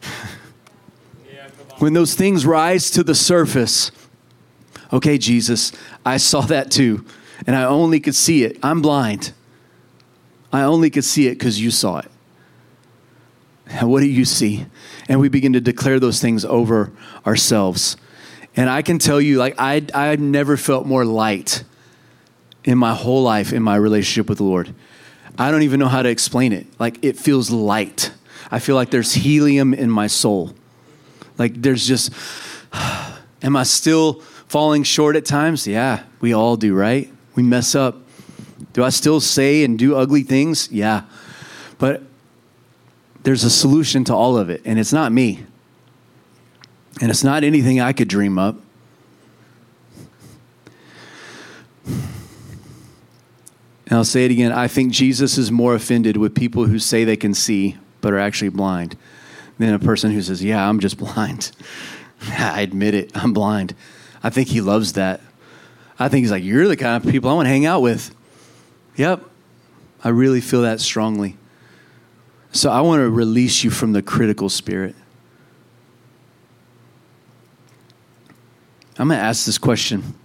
[1.77, 3.91] when those things rise to the surface,
[4.93, 5.71] okay, Jesus,
[6.05, 7.05] I saw that too,
[7.45, 8.57] and I only could see it.
[8.63, 9.33] I'm blind.
[10.51, 12.11] I only could see it because you saw it.
[13.67, 14.65] And what do you see?
[15.07, 16.91] And we begin to declare those things over
[17.25, 17.95] ourselves.
[18.55, 21.63] And I can tell you, like, I, I never felt more light
[22.63, 24.73] in my whole life in my relationship with the Lord.
[25.37, 26.67] I don't even know how to explain it.
[26.79, 28.11] Like, it feels light.
[28.51, 30.53] I feel like there's helium in my soul.
[31.37, 32.11] Like, there's just,
[33.41, 34.21] am I still
[34.51, 35.65] falling short at times?
[35.65, 37.09] Yeah, we all do, right?
[37.35, 37.95] We mess up.
[38.73, 40.69] Do I still say and do ugly things?
[40.69, 41.03] Yeah.
[41.77, 42.03] But
[43.23, 45.45] there's a solution to all of it, and it's not me.
[46.99, 48.57] And it's not anything I could dream up.
[51.85, 52.01] And
[53.97, 54.51] I'll say it again.
[54.51, 58.19] I think Jesus is more offended with people who say they can see but are
[58.19, 58.97] actually blind
[59.59, 61.53] than a person who says, Yeah, I'm just blind.
[62.27, 63.75] I admit it, I'm blind.
[64.23, 65.21] I think he loves that.
[65.97, 68.13] I think he's like, You're the kind of people I want to hang out with.
[68.95, 69.23] Yep.
[70.03, 71.37] I really feel that strongly.
[72.51, 74.95] So I want to release you from the critical spirit.
[78.97, 80.15] I'm going to ask this question.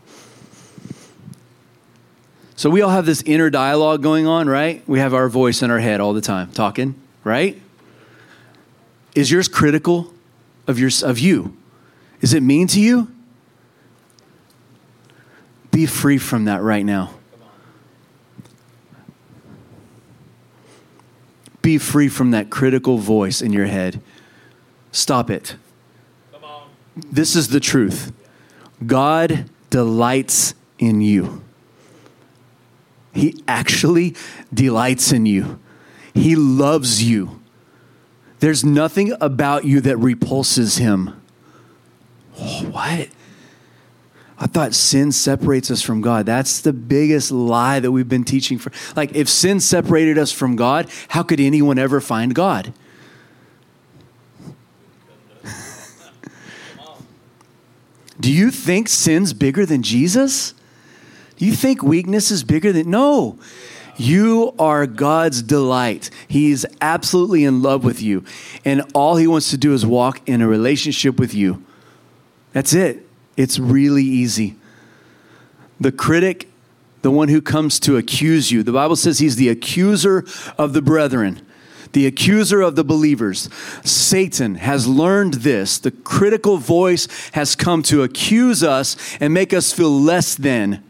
[2.56, 4.82] So we all have this inner dialogue going on, right?
[4.88, 7.60] We have our voice in our head all the time talking, right?
[9.14, 10.12] Is yours critical
[10.66, 11.56] of your of you?
[12.20, 13.14] Is it mean to you?
[15.76, 17.10] Be free from that right now.
[21.60, 24.00] Be free from that critical voice in your head.
[24.90, 25.56] Stop it.
[26.96, 28.10] This is the truth.
[28.86, 31.44] God delights in you.
[33.12, 34.16] He actually
[34.54, 35.60] delights in you.
[36.14, 37.42] He loves you.
[38.40, 41.20] There's nothing about you that repulses him.
[42.32, 43.10] What?
[44.38, 46.26] I thought sin separates us from God.
[46.26, 48.70] That's the biggest lie that we've been teaching for.
[48.94, 52.74] Like, if sin separated us from God, how could anyone ever find God?
[58.20, 60.52] Do you think sin's bigger than Jesus?
[61.36, 62.90] Do you think weakness is bigger than.
[62.90, 63.38] No.
[63.96, 66.10] You are God's delight.
[66.28, 68.24] He's absolutely in love with you.
[68.64, 71.64] And all he wants to do is walk in a relationship with you.
[72.52, 73.05] That's it.
[73.36, 74.56] It's really easy.
[75.78, 76.48] The critic,
[77.02, 78.62] the one who comes to accuse you.
[78.62, 80.24] The Bible says he's the accuser
[80.58, 81.40] of the brethren,
[81.92, 83.50] the accuser of the believers.
[83.84, 85.78] Satan has learned this.
[85.78, 90.82] The critical voice has come to accuse us and make us feel less than.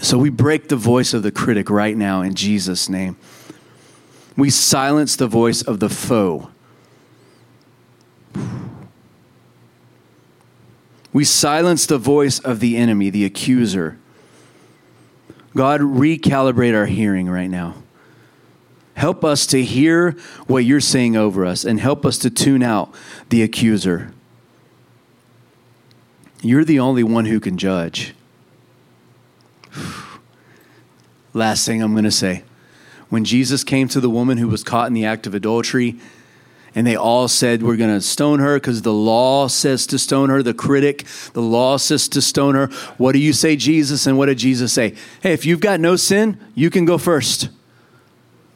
[0.00, 3.16] So we break the voice of the critic right now in Jesus' name.
[4.36, 6.50] We silence the voice of the foe.
[11.16, 13.96] We silence the voice of the enemy, the accuser.
[15.54, 17.76] God, recalibrate our hearing right now.
[18.92, 20.10] Help us to hear
[20.46, 22.94] what you're saying over us and help us to tune out
[23.30, 24.12] the accuser.
[26.42, 28.14] You're the only one who can judge.
[31.32, 32.44] Last thing I'm going to say.
[33.08, 35.98] When Jesus came to the woman who was caught in the act of adultery,
[36.76, 40.28] and they all said, We're going to stone her because the law says to stone
[40.28, 40.42] her.
[40.42, 42.66] The critic, the law says to stone her.
[42.98, 44.06] What do you say, Jesus?
[44.06, 44.94] And what did Jesus say?
[45.22, 47.48] Hey, if you've got no sin, you can go first.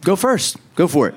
[0.03, 0.59] Go first.
[0.75, 1.15] Go for it.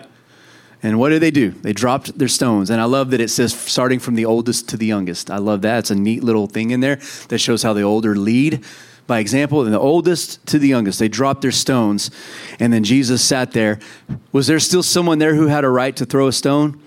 [0.82, 1.52] And what did they do?
[1.52, 2.70] They dropped their stones.
[2.70, 5.30] And I love that it says starting from the oldest to the youngest.
[5.30, 5.80] I love that.
[5.80, 8.64] It's a neat little thing in there that shows how the older lead
[9.06, 10.98] by example, and the oldest to the youngest.
[10.98, 12.10] They dropped their stones.
[12.58, 13.80] And then Jesus sat there.
[14.32, 16.82] Was there still someone there who had a right to throw a stone?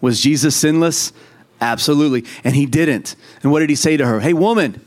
[0.00, 1.12] Was Jesus sinless?
[1.60, 2.24] Absolutely.
[2.44, 3.16] And he didn't.
[3.42, 4.20] And what did he say to her?
[4.20, 4.84] Hey, woman,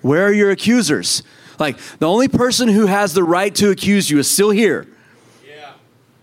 [0.00, 1.22] where are your accusers?
[1.58, 4.86] Like, the only person who has the right to accuse you is still here.
[5.46, 5.72] Yeah.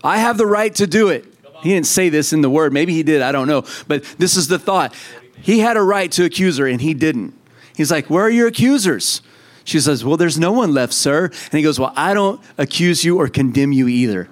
[0.02, 1.26] I have the right to do it.
[1.62, 2.72] He didn't say this in the word.
[2.72, 3.20] Maybe he did.
[3.22, 3.64] I don't know.
[3.86, 4.94] But this is the thought.
[5.42, 7.34] He had a right to accuse her, and he didn't.
[7.76, 9.22] He's like, Where are your accusers?
[9.64, 11.26] She says, Well, there's no one left, sir.
[11.26, 14.28] And he goes, Well, I don't accuse you or condemn you either.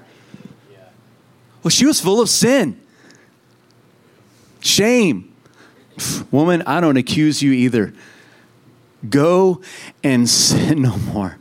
[1.62, 2.80] Well, she was full of sin.
[4.68, 5.34] Shame.
[6.30, 7.94] Woman, I don't accuse you either.
[9.08, 9.62] Go
[10.04, 11.38] and sin no more.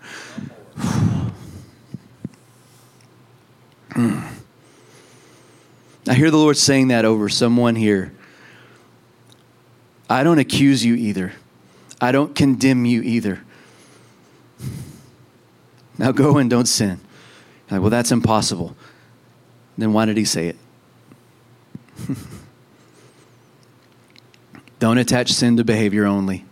[6.08, 8.14] I hear the Lord saying that over someone here.
[10.10, 11.34] I don't accuse you either.
[12.00, 13.42] I don't condemn you either.
[15.98, 17.02] Now go and don't sin.
[17.70, 18.78] Like, well, that's impossible.
[19.78, 20.56] Then why did he say it?
[24.80, 26.46] don't attach sin to behavior only.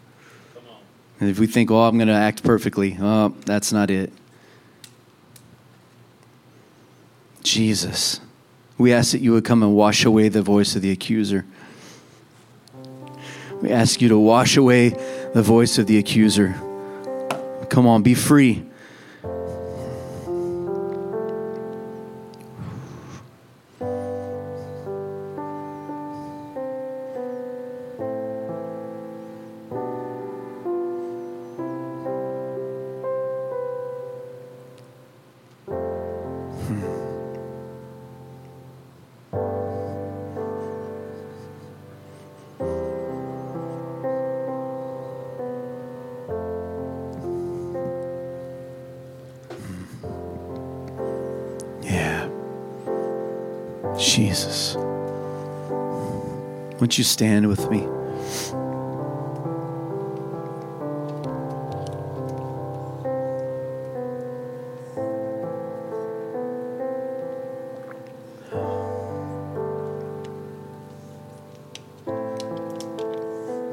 [1.19, 4.11] And if we think, oh, I'm going to act perfectly, oh, that's not it.
[7.43, 8.19] Jesus,
[8.77, 11.45] we ask that you would come and wash away the voice of the accuser.
[13.61, 14.89] We ask you to wash away
[15.33, 16.55] the voice of the accuser.
[17.69, 18.65] Come on, be free.
[54.15, 54.75] Jesus.
[56.79, 57.81] Won't you stand with me?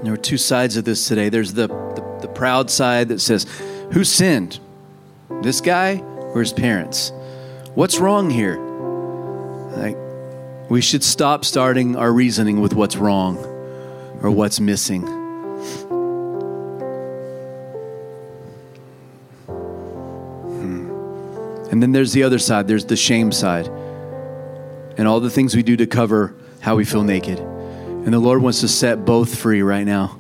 [0.03, 1.29] There are two sides of this today.
[1.29, 3.47] There's the, the, the proud side that says,
[3.93, 4.59] Who sinned?
[5.43, 7.13] This guy or his parents?
[7.77, 8.72] What's wrong here?
[10.73, 13.37] We should stop starting our reasoning with what's wrong
[14.23, 15.03] or what's missing.
[19.43, 20.89] Hmm.
[21.71, 23.67] And then there's the other side, there's the shame side,
[24.97, 27.39] and all the things we do to cover how we feel naked.
[27.39, 30.19] And the Lord wants to set both free right now.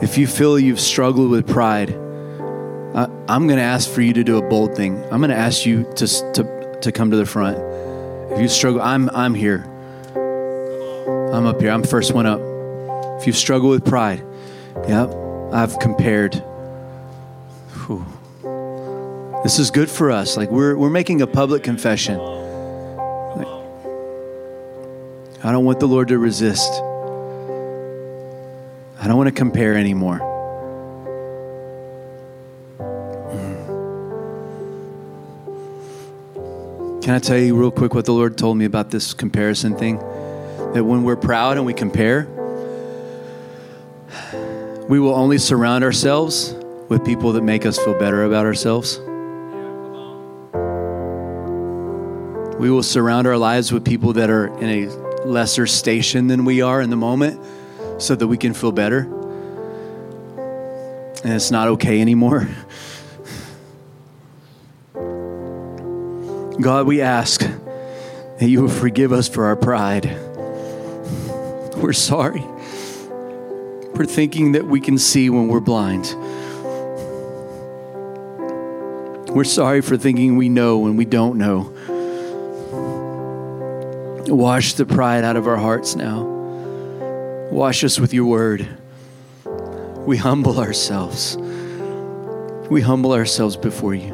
[0.00, 4.22] If you feel you've struggled with pride, I, I'm going to ask for you to
[4.22, 5.02] do a bold thing.
[5.10, 7.58] I'm going to ask you to, to, to come to the front.
[8.32, 9.66] If you struggle, I'm, I'm here.
[11.40, 11.70] I'm up here.
[11.70, 12.38] I'm first one up.
[13.18, 14.22] If you struggle with pride,
[14.86, 15.10] yep,
[15.54, 16.34] I've compared.
[17.86, 18.04] Whew.
[19.42, 20.36] This is good for us.
[20.36, 22.18] Like we're, we're making a public confession.
[22.18, 23.46] Like,
[25.42, 26.70] I don't want the Lord to resist.
[29.00, 30.18] I don't want to compare anymore.
[37.00, 40.02] Can I tell you real quick what the Lord told me about this comparison thing?
[40.74, 42.28] That when we're proud and we compare,
[44.88, 46.54] we will only surround ourselves
[46.88, 48.98] with people that make us feel better about ourselves.
[52.58, 54.88] We will surround our lives with people that are in a
[55.24, 57.40] lesser station than we are in the moment
[57.98, 59.02] so that we can feel better.
[61.22, 62.48] And it's not okay anymore.
[66.60, 70.29] God, we ask that you will forgive us for our pride.
[71.80, 72.44] We're sorry
[73.94, 76.14] for thinking that we can see when we're blind.
[79.34, 81.72] We're sorry for thinking we know when we don't know.
[84.26, 86.22] Wash the pride out of our hearts now.
[87.50, 88.68] Wash us with your word.
[90.06, 91.36] We humble ourselves.
[92.70, 94.12] We humble ourselves before you.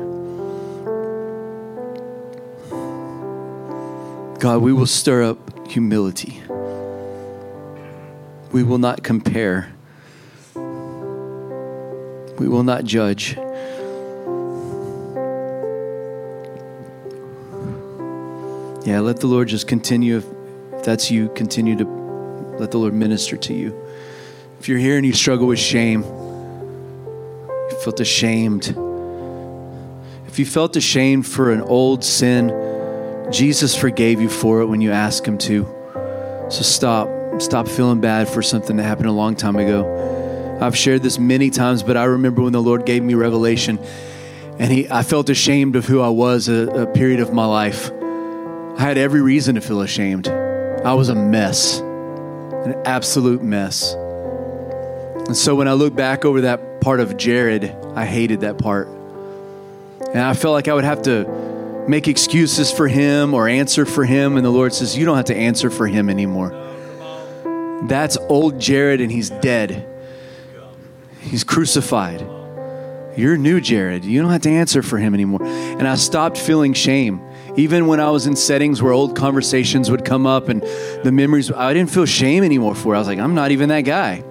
[4.39, 6.43] God, we will stir up humility.
[8.53, 9.73] We will not compare.
[12.39, 13.37] We will not judge.
[18.87, 20.19] Yeah, let the Lord just continue.
[20.19, 21.85] If that's you, continue to
[22.59, 23.75] let the Lord minister to you.
[24.61, 28.69] If you're here and you struggle with shame, you felt ashamed.
[30.29, 32.53] If you felt ashamed for an old sin,
[33.33, 35.65] Jesus forgave you for it when you asked Him to.
[36.49, 37.16] So stop.
[37.39, 40.59] Stop feeling bad for something that happened a long time ago.
[40.61, 43.79] I've shared this many times, but I remember when the Lord gave me revelation
[44.59, 47.91] and he, I felt ashamed of who I was a, a period of my life.
[47.93, 50.29] I had every reason to feel ashamed.
[50.29, 53.95] I was a mess, an absolute mess.
[55.27, 57.65] And so when I look back over that part of Jared,
[57.95, 58.89] I hated that part.
[58.89, 64.05] And I felt like I would have to make excuses for him or answer for
[64.05, 64.37] him.
[64.37, 66.66] And the Lord says, You don't have to answer for him anymore.
[67.89, 69.87] That's old Jared, and he's dead.
[71.21, 72.21] He's crucified.
[73.17, 74.05] You're new, Jared.
[74.05, 75.43] You don't have to answer for him anymore.
[75.43, 77.21] And I stopped feeling shame.
[77.57, 80.63] Even when I was in settings where old conversations would come up and
[81.03, 82.97] the memories, I didn't feel shame anymore for it.
[82.97, 84.23] I was like, I'm not even that guy.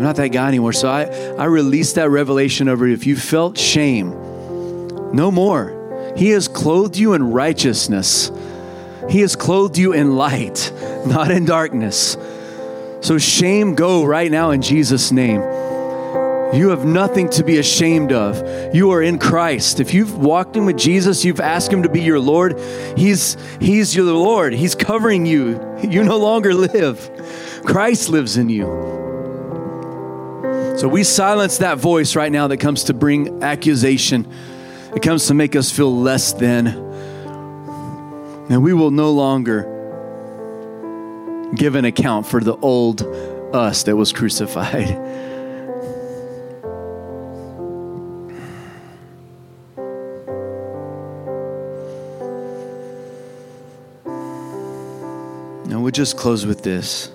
[0.00, 0.72] I'm not that guy anymore.
[0.72, 1.02] So I,
[1.36, 2.94] I released that revelation over you.
[2.94, 4.12] If you felt shame,
[5.12, 6.12] no more.
[6.16, 8.30] He has clothed you in righteousness.
[9.10, 10.72] He has clothed you in light,
[11.06, 12.16] not in darkness.
[13.00, 15.40] So shame go right now in Jesus' name.
[16.52, 18.74] You have nothing to be ashamed of.
[18.74, 19.78] You are in Christ.
[19.78, 22.58] If you've walked in with Jesus, you've asked him to be your Lord,
[22.96, 24.52] he's he's your Lord.
[24.52, 25.60] He's covering you.
[25.80, 27.62] You no longer live.
[27.64, 28.64] Christ lives in you.
[30.76, 34.26] So we silence that voice right now that comes to bring accusation.
[34.94, 36.89] It comes to make us feel less than.
[38.50, 39.62] And we will no longer
[41.54, 43.02] give an account for the old
[43.54, 44.88] us that was crucified.
[55.68, 57.12] And we'll just close with this.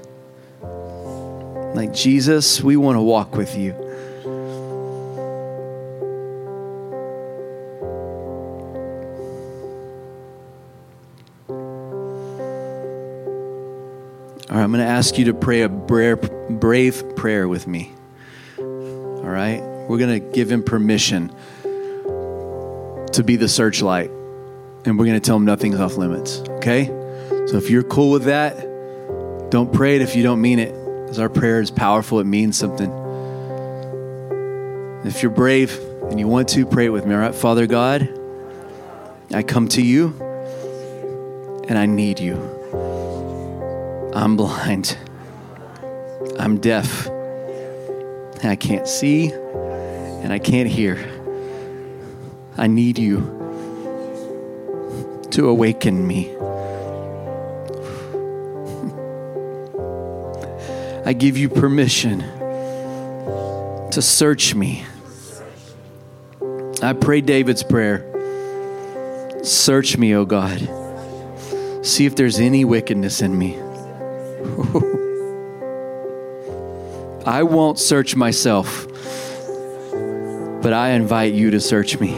[1.74, 3.85] Like, Jesus, we want to walk with you.
[14.56, 16.22] All right, I'm going to ask you to pray a brave,
[17.18, 17.92] prayer with me.
[18.58, 19.60] All right?
[19.90, 21.28] We're going to give him permission
[21.66, 24.10] to be the searchlight,
[24.86, 26.40] and we're going to tell him nothing's off limits.
[26.52, 26.86] Okay?
[27.48, 28.56] So if you're cool with that,
[29.52, 32.22] don't pray it if you don't mean it, because our prayer is powerful.
[32.22, 32.90] It means something.
[35.04, 37.14] If you're brave and you want to, pray it with me.
[37.14, 37.36] All right?
[37.36, 38.08] Father God,
[39.34, 40.16] I come to you,
[41.68, 42.55] and I need you.
[44.16, 44.98] I'm blind.
[46.40, 47.08] I'm deaf.
[47.08, 50.98] And I can't see and I can't hear.
[52.58, 53.20] I need you
[55.32, 56.36] to awaken me.
[61.06, 62.20] I give you permission
[63.92, 64.86] to search me.
[66.82, 68.12] I pray David's prayer
[69.46, 70.58] Search me, O God.
[71.86, 73.56] See if there's any wickedness in me.
[77.26, 78.88] I won't search myself,
[80.62, 82.14] but I invite you to search me.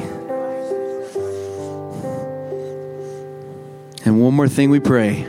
[4.05, 5.25] And one more thing we pray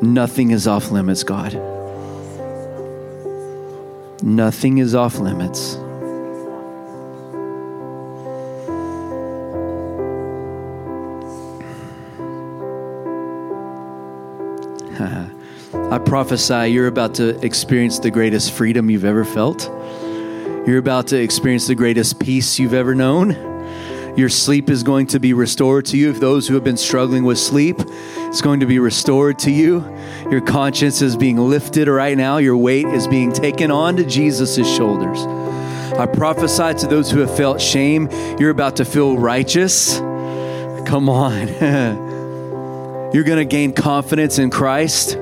[0.00, 1.54] nothing is off limits, God.
[4.22, 5.76] Nothing is off limits.
[15.90, 19.64] I prophesy you're about to experience the greatest freedom you've ever felt.
[20.66, 23.30] You're about to experience the greatest peace you've ever known.
[24.14, 26.10] Your sleep is going to be restored to you.
[26.10, 29.82] If those who have been struggling with sleep, it's going to be restored to you.
[30.30, 32.36] Your conscience is being lifted right now.
[32.36, 35.22] Your weight is being taken onto Jesus' shoulders.
[35.98, 39.96] I prophesy to those who have felt shame, you're about to feel righteous.
[39.96, 41.48] Come on.
[43.14, 45.16] you're going to gain confidence in Christ.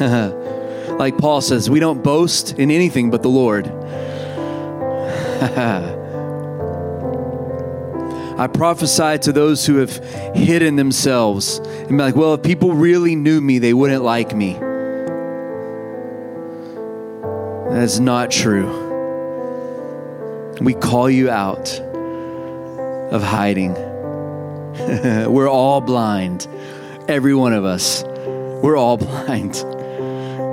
[0.98, 3.66] like Paul says, we don't boast in anything but the Lord.
[8.36, 9.96] I prophesy to those who have
[10.34, 14.54] hidden themselves and be like, well, if people really knew me, they wouldn't like me.
[17.70, 18.82] That's not true.
[20.60, 21.78] We call you out
[23.12, 23.74] of hiding.
[25.32, 26.48] We're all blind.
[27.06, 28.02] Every one of us.
[28.04, 29.64] We're all blind.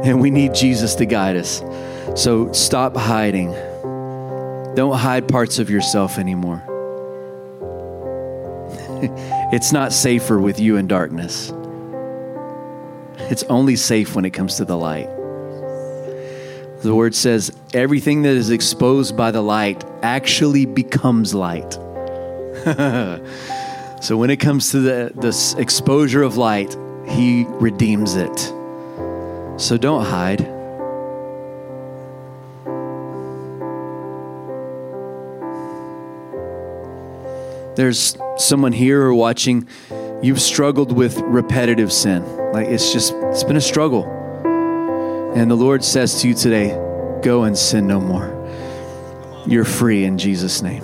[0.04, 1.62] And we need Jesus to guide us.
[2.16, 3.52] So stop hiding.
[4.76, 6.64] Don't hide parts of yourself anymore.
[9.52, 11.54] it's not safer with you in darkness.
[13.30, 15.10] It's only safe when it comes to the light.
[16.82, 21.74] The word says everything that is exposed by the light actually becomes light.
[24.02, 26.76] so when it comes to the this exposure of light,
[27.08, 28.54] he redeems it.
[29.62, 30.40] So don't hide.
[37.76, 39.68] There's someone here or watching,
[40.24, 42.26] you've struggled with repetitive sin.
[42.52, 44.06] Like it's just, it's been a struggle.
[45.36, 46.70] And the Lord says to you today,
[47.22, 49.46] go and sin no more.
[49.46, 50.84] You're free in Jesus' name.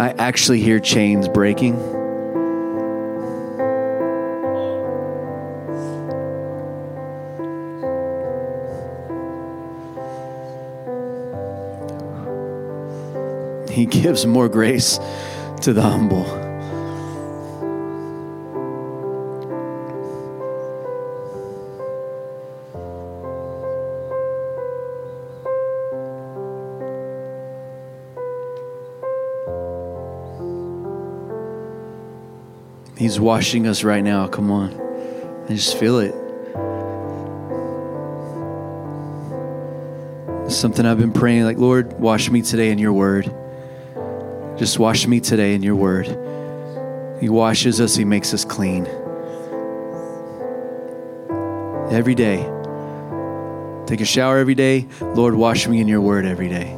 [0.00, 1.97] I actually hear chains breaking.
[13.78, 14.98] He gives more grace
[15.60, 16.24] to the humble.
[32.96, 34.26] He's washing us right now.
[34.26, 34.74] Come on.
[35.48, 36.16] I just feel it.
[40.50, 43.32] Something I've been praying like, Lord, wash me today in your word.
[44.58, 46.06] Just wash me today in your word.
[47.20, 48.86] He washes us, He makes us clean.
[51.90, 52.38] Every day.
[53.86, 54.86] Take a shower every day.
[55.00, 56.77] Lord, wash me in your word every day.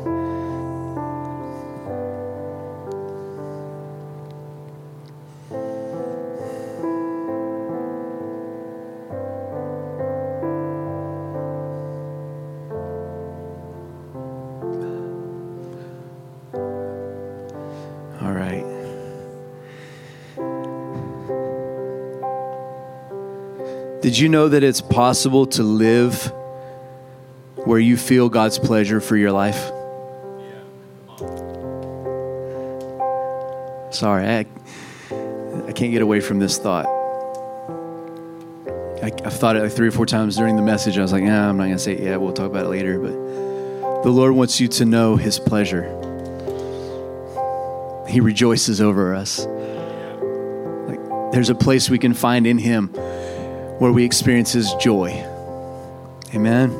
[24.02, 26.32] Did you know that it's possible to live
[27.56, 29.70] where you feel God's pleasure for your life?
[33.92, 34.46] Sorry, I,
[35.66, 36.86] I can't get away from this thought.
[39.02, 40.96] I, I've thought it like three or four times during the message.
[40.96, 42.22] I was like, yeah, I'm not going to say it yet.
[42.22, 42.98] We'll talk about it later.
[42.98, 45.84] But the Lord wants you to know His pleasure.
[48.08, 49.44] He rejoices over us.
[49.44, 52.94] Like there's a place we can find in Him
[53.80, 55.08] where we experience His joy.
[56.34, 56.70] Amen.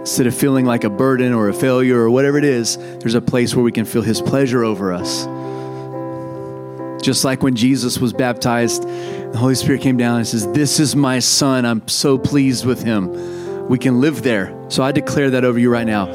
[0.00, 3.22] Instead of feeling like a burden or a failure or whatever it is, there's a
[3.22, 5.24] place where we can feel His pleasure over us.
[7.02, 10.94] Just like when Jesus was baptized, the Holy Spirit came down and says, This is
[10.94, 11.64] my Son.
[11.64, 13.66] I'm so pleased with Him.
[13.66, 14.54] We can live there.
[14.68, 16.08] So I declare that over you right now.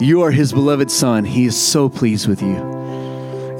[0.00, 1.24] You are His beloved Son.
[1.24, 2.79] He is so pleased with you.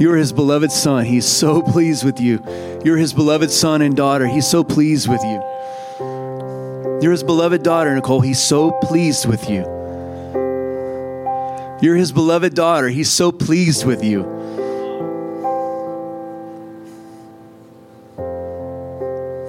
[0.00, 1.04] You are his beloved son.
[1.04, 2.42] He's so pleased with you.
[2.82, 4.26] You're his beloved son and daughter.
[4.26, 5.42] He's so pleased with you.
[7.02, 8.22] You're his beloved daughter, Nicole.
[8.22, 9.60] He's so pleased with you.
[11.82, 12.88] You're his beloved daughter.
[12.88, 14.22] He's so pleased with you.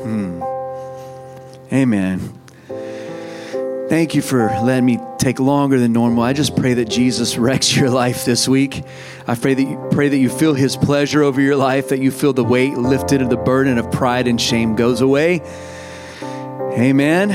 [0.03, 0.43] Hmm.
[1.71, 2.40] Amen.
[3.91, 6.23] Thank you for letting me take longer than normal.
[6.23, 8.85] I just pray that Jesus wrecks your life this week.
[9.27, 12.09] I pray that you pray that you feel his pleasure over your life, that you
[12.09, 15.41] feel the weight lifted and the burden of pride and shame goes away.
[16.23, 17.31] Amen.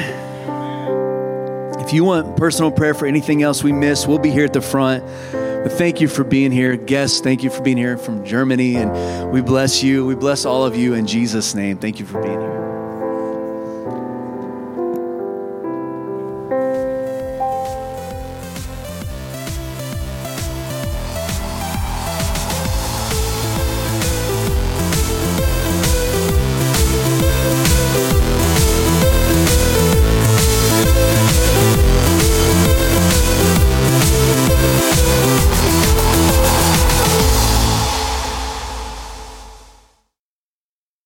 [1.78, 4.62] If you want personal prayer for anything else we miss, we'll be here at the
[4.62, 5.04] front.
[5.32, 6.74] But thank you for being here.
[6.78, 8.76] Guests, thank you for being here from Germany.
[8.76, 10.06] And we bless you.
[10.06, 11.76] We bless all of you in Jesus' name.
[11.76, 12.65] Thank you for being here.